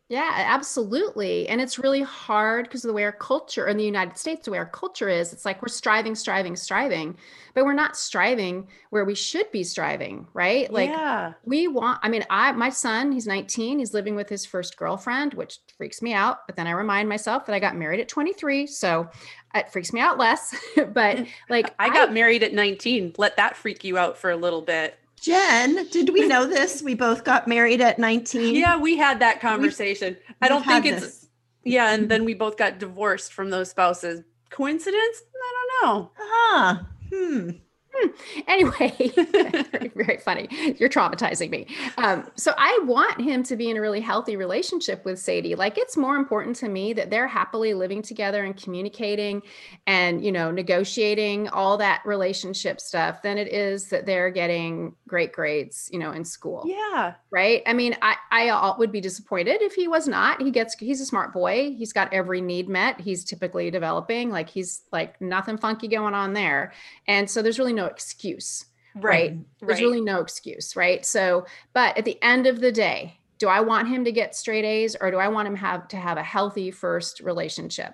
[0.09, 1.49] Yeah, absolutely.
[1.49, 4.51] And it's really hard because of the way our culture in the United States, the
[4.51, 7.17] way our culture is, it's like we're striving, striving, striving,
[7.53, 10.71] but we're not striving where we should be striving, right?
[10.71, 11.33] Like yeah.
[11.43, 15.33] we want, I mean, I, my son, he's 19, he's living with his first girlfriend,
[15.33, 16.47] which freaks me out.
[16.47, 18.65] But then I remind myself that I got married at 23.
[18.67, 19.09] So
[19.55, 20.55] it freaks me out less.
[20.93, 23.15] but like, I got married at 19.
[23.17, 24.97] Let that freak you out for a little bit.
[25.21, 26.81] Jen, did we know this?
[26.81, 28.55] We both got married at 19.
[28.55, 30.17] Yeah, we had that conversation.
[30.41, 31.27] I don't think it's this.
[31.63, 34.21] yeah, and then we both got divorced from those spouses.
[34.49, 35.21] Coincidence?
[35.35, 36.11] I don't know.
[36.17, 36.75] Huh.
[37.13, 37.49] Hmm.
[38.47, 40.47] Anyway, very, very funny.
[40.77, 41.67] You're traumatizing me.
[41.97, 45.55] Um, so I want him to be in a really healthy relationship with Sadie.
[45.55, 49.41] Like it's more important to me that they're happily living together and communicating
[49.85, 55.31] and, you know, negotiating all that relationship stuff than it is that they're getting great
[55.31, 56.63] grades, you know, in school.
[56.65, 57.13] Yeah.
[57.31, 57.63] Right.
[57.65, 60.41] I mean, I, I would be disappointed if he was not.
[60.41, 61.75] He gets, he's a smart boy.
[61.77, 62.99] He's got every need met.
[62.99, 66.73] He's typically developing, like he's like nothing funky going on there.
[67.07, 68.65] And so there's really no excuse,
[68.95, 69.37] right?
[69.59, 69.79] There's Right.
[69.79, 71.05] really no excuse, right?
[71.05, 74.65] So, but at the end of the day, do I want him to get straight
[74.65, 77.93] A's or do I want him have to have a healthy first relationship?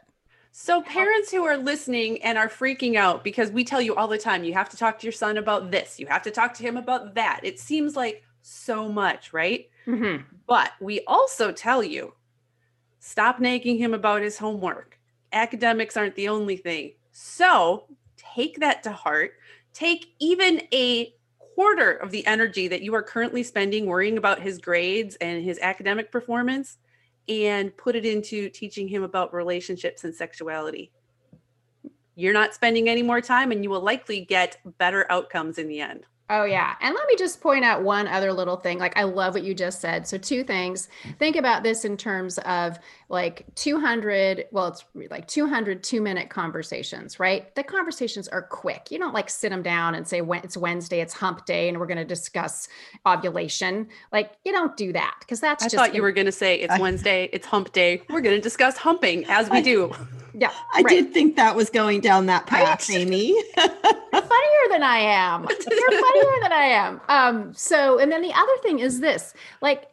[0.55, 4.19] So, parents who are listening and are freaking out because we tell you all the
[4.19, 6.63] time, you have to talk to your son about this, you have to talk to
[6.63, 7.39] him about that.
[7.41, 9.67] It seems like so much, right?
[9.87, 10.23] Mm-hmm.
[10.47, 12.13] But we also tell you
[12.99, 14.99] stop nagging him about his homework.
[15.33, 16.93] Academics aren't the only thing.
[17.11, 17.85] So,
[18.15, 19.33] take that to heart.
[19.73, 21.13] Take even a
[21.55, 25.59] quarter of the energy that you are currently spending worrying about his grades and his
[25.59, 26.77] academic performance
[27.27, 30.91] and put it into teaching him about relationships and sexuality.
[32.15, 35.81] You're not spending any more time and you will likely get better outcomes in the
[35.81, 36.05] end.
[36.35, 36.73] Oh, yeah.
[36.81, 38.79] And let me just point out one other little thing.
[38.79, 40.07] Like, I love what you just said.
[40.07, 40.89] So, two things.
[41.19, 47.19] Think about this in terms of like 200, well, it's like 200 two minute conversations,
[47.19, 47.53] right?
[47.53, 48.87] The conversations are quick.
[48.89, 51.79] You don't like sit them down and say, when it's Wednesday, it's hump day, and
[51.79, 52.67] we're going to discuss
[53.05, 53.87] ovulation.
[54.11, 55.75] Like, you don't do that because that's I just.
[55.75, 58.01] thought you were going to say it's I- Wednesday, it's hump day.
[58.09, 59.93] We're going to discuss humping as we I- do.
[60.33, 60.51] Yeah.
[60.73, 60.87] I right.
[60.89, 62.65] did think that was going down that Right?
[62.65, 63.33] path, Amy.
[63.55, 65.43] funnier than I am.
[65.71, 67.01] You're funnier than I am.
[67.07, 69.87] Um, so, and then the other thing is this like,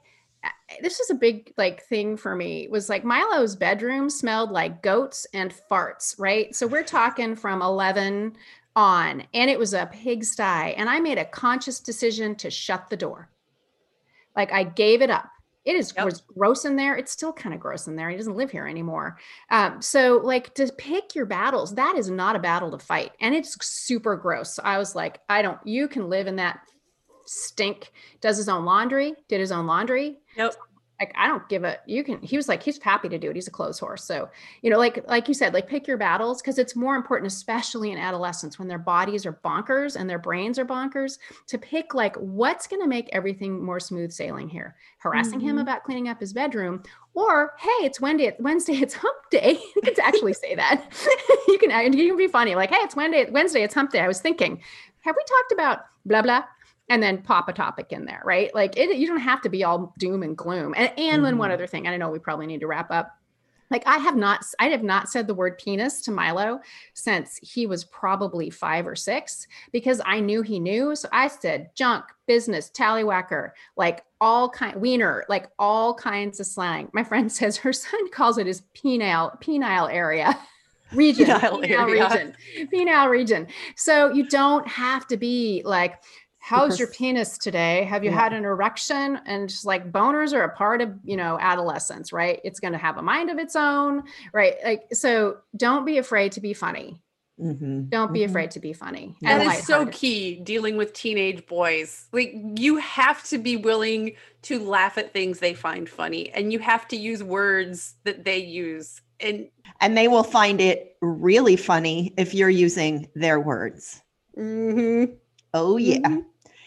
[0.83, 5.27] this is a big like thing for me was like Milo's bedroom smelled like goats
[5.35, 6.55] and farts, right?
[6.55, 8.37] So we're talking from 11
[8.77, 10.43] on and it was a pigsty
[10.77, 13.29] and I made a conscious decision to shut the door.
[14.37, 15.29] Like I gave it up.
[15.65, 16.07] It is yep.
[16.07, 16.97] was gross in there.
[16.97, 18.09] It's still kind of gross in there.
[18.09, 19.19] He doesn't live here anymore.
[19.51, 23.13] Um, so like to pick your battles, that is not a battle to fight.
[23.21, 24.55] And it's super gross.
[24.55, 26.61] So I was like, I don't, you can live in that
[27.27, 30.19] stink, does his own laundry, did his own laundry.
[30.37, 30.55] Yep
[31.01, 33.35] like I don't give a you can he was like he's happy to do it.
[33.35, 34.05] He's a clothes horse.
[34.05, 34.29] So,
[34.61, 37.91] you know, like like you said, like pick your battles because it's more important, especially
[37.91, 42.15] in adolescence when their bodies are bonkers and their brains are bonkers, to pick like
[42.17, 44.77] what's gonna make everything more smooth sailing here.
[44.99, 45.49] Harassing mm-hmm.
[45.49, 46.83] him about cleaning up his bedroom,
[47.15, 49.59] or hey, it's Wednesday, Wednesday, it's hump day.
[49.77, 50.85] you can actually say that.
[51.49, 54.01] you can you can be funny, like, hey, it's Wednesday, Wednesday, it's hump day.
[54.01, 54.61] I was thinking,
[55.01, 56.45] have we talked about blah blah?
[56.91, 58.53] And then pop a topic in there, right?
[58.53, 60.75] Like it, you don't have to be all doom and gloom.
[60.77, 61.23] And, and mm-hmm.
[61.23, 61.55] then one mm-hmm.
[61.55, 63.17] other thing, I don't know we probably need to wrap up.
[63.71, 66.61] Like I have not, I have not said the word penis to Milo
[66.95, 70.97] since he was probably five or six because I knew he knew.
[70.97, 76.91] So I said junk, business, tallywhacker, like all kind, wiener, like all kinds of slang.
[76.93, 80.37] My friend says her son calls it his penile, penile area.
[80.93, 82.35] region, penile, penile region,
[82.73, 83.47] penile region.
[83.77, 86.03] So you don't have to be like
[86.51, 87.85] how's your penis today?
[87.85, 88.21] Have you yeah.
[88.21, 89.21] had an erection?
[89.25, 92.41] And just like boners are a part of you know adolescence right?
[92.45, 94.57] It's going to have a mind of its own right?
[94.65, 97.01] Like so don't be afraid to be funny.
[97.41, 97.85] Mm-hmm.
[97.85, 98.29] don't be mm-hmm.
[98.29, 99.17] afraid to be funny.
[99.25, 102.07] And it's so key dealing with teenage boys.
[102.13, 106.59] Like you have to be willing to laugh at things they find funny and you
[106.59, 109.01] have to use words that they use.
[109.21, 109.49] And
[109.81, 114.03] and they will find it really funny if you're using their words.
[114.37, 115.15] Mm-hmm.
[115.55, 116.19] Oh, yeah.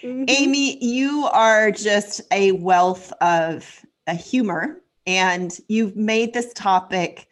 [0.03, 0.25] Mm-hmm.
[0.27, 7.27] Amy, you are just a wealth of a humor, and you've made this topic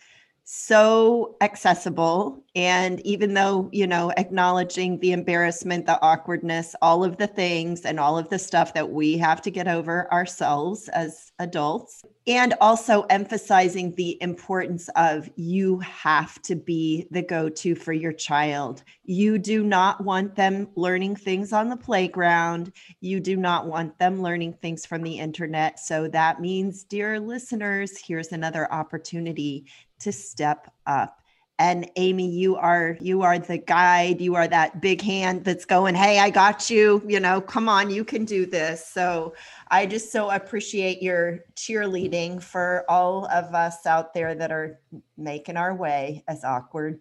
[0.54, 2.44] so accessible.
[2.56, 8.02] And even though you know acknowledging the embarrassment the awkwardness all of the things and
[8.02, 13.04] all of the stuff that we have to get over ourselves as adults and also
[13.04, 18.84] emphasizing the importance of you have to be the go-to for your child.
[19.06, 22.74] You do not want them learning things on the playground.
[23.00, 25.80] You do not want them learning things from the internet.
[25.80, 29.66] So that means dear listeners here's another opportunity
[30.02, 31.18] to step up.
[31.60, 34.20] And amy you are you are the guide.
[34.20, 37.04] You are that big hand that's going hey i got you.
[37.08, 38.88] You know come on you can do this.
[38.88, 39.36] So
[39.70, 44.80] i just so appreciate your cheerleading for all of us out there that are
[45.18, 47.00] making our way as awkward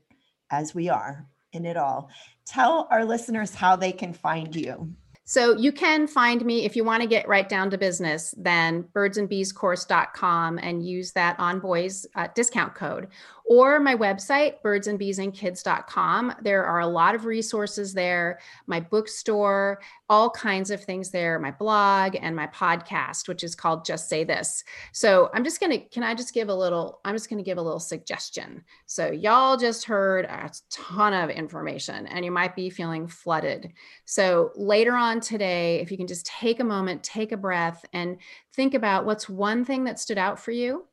[0.51, 2.11] as we are in it all.
[2.45, 4.95] Tell our listeners how they can find you
[5.31, 8.83] so you can find me if you want to get right down to business, then
[8.83, 13.07] birdsandbeescourse.com and use that on boys uh, discount code
[13.51, 16.37] or my website, birdsandbeesandkids.com.
[16.41, 18.39] There are a lot of resources there,
[18.69, 23.85] my bookstore, all kinds of things there, my blog and my podcast, which is called
[23.85, 24.63] Just Say This.
[24.93, 27.45] So I'm just going to, can I just give a little, I'm just going to
[27.45, 28.63] give a little suggestion.
[28.87, 33.73] So y'all just heard a ton of information and you might be feeling flooded.
[34.05, 38.19] So later on today, if you can just take a moment, take a breath and
[38.53, 40.85] think about what's one thing that stood out for you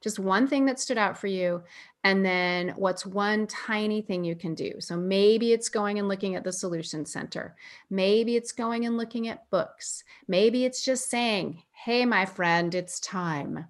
[0.00, 1.62] just one thing that stood out for you
[2.04, 4.74] and then what's one tiny thing you can do.
[4.78, 7.54] So maybe it's going and looking at the solution center.
[7.90, 10.04] Maybe it's going and looking at books.
[10.26, 13.66] Maybe it's just saying hey my friend it's time.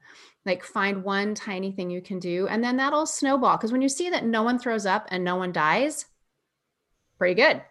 [0.47, 3.89] Like find one tiny thing you can do and then that'll snowball because when you
[3.89, 6.07] see that no one throws up and no one dies
[7.19, 7.63] pretty good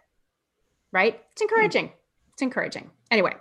[0.92, 1.20] right?
[1.32, 1.48] It's hmm.
[1.48, 1.92] encouraging.
[2.32, 2.90] It's encouraging.
[3.10, 3.34] Anyway.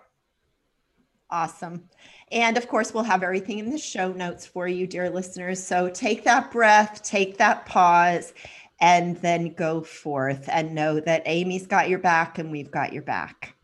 [1.31, 1.87] Awesome
[2.31, 5.63] and of course, we'll have everything in the show notes for you, dear listeners.
[5.63, 8.33] So take that breath, take that pause,
[8.79, 13.03] and then go forth and know that Amy's got your back and we've got your
[13.03, 13.55] back.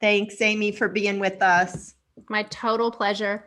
[0.00, 1.94] Thanks, Amy, for being with us.
[2.28, 3.44] My total pleasure.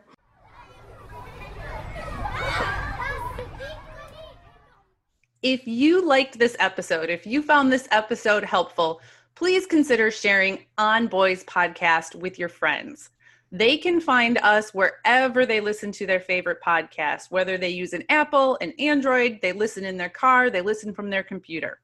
[5.42, 9.00] If you liked this episode, if you found this episode helpful,
[9.34, 13.10] please consider sharing On Boys podcast with your friends.
[13.54, 18.02] They can find us wherever they listen to their favorite podcast, whether they use an
[18.08, 21.80] Apple, an Android, they listen in their car, they listen from their computer.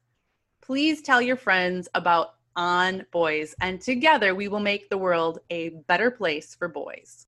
[0.63, 5.69] Please tell your friends about On Boys, and together we will make the world a
[5.87, 7.27] better place for boys.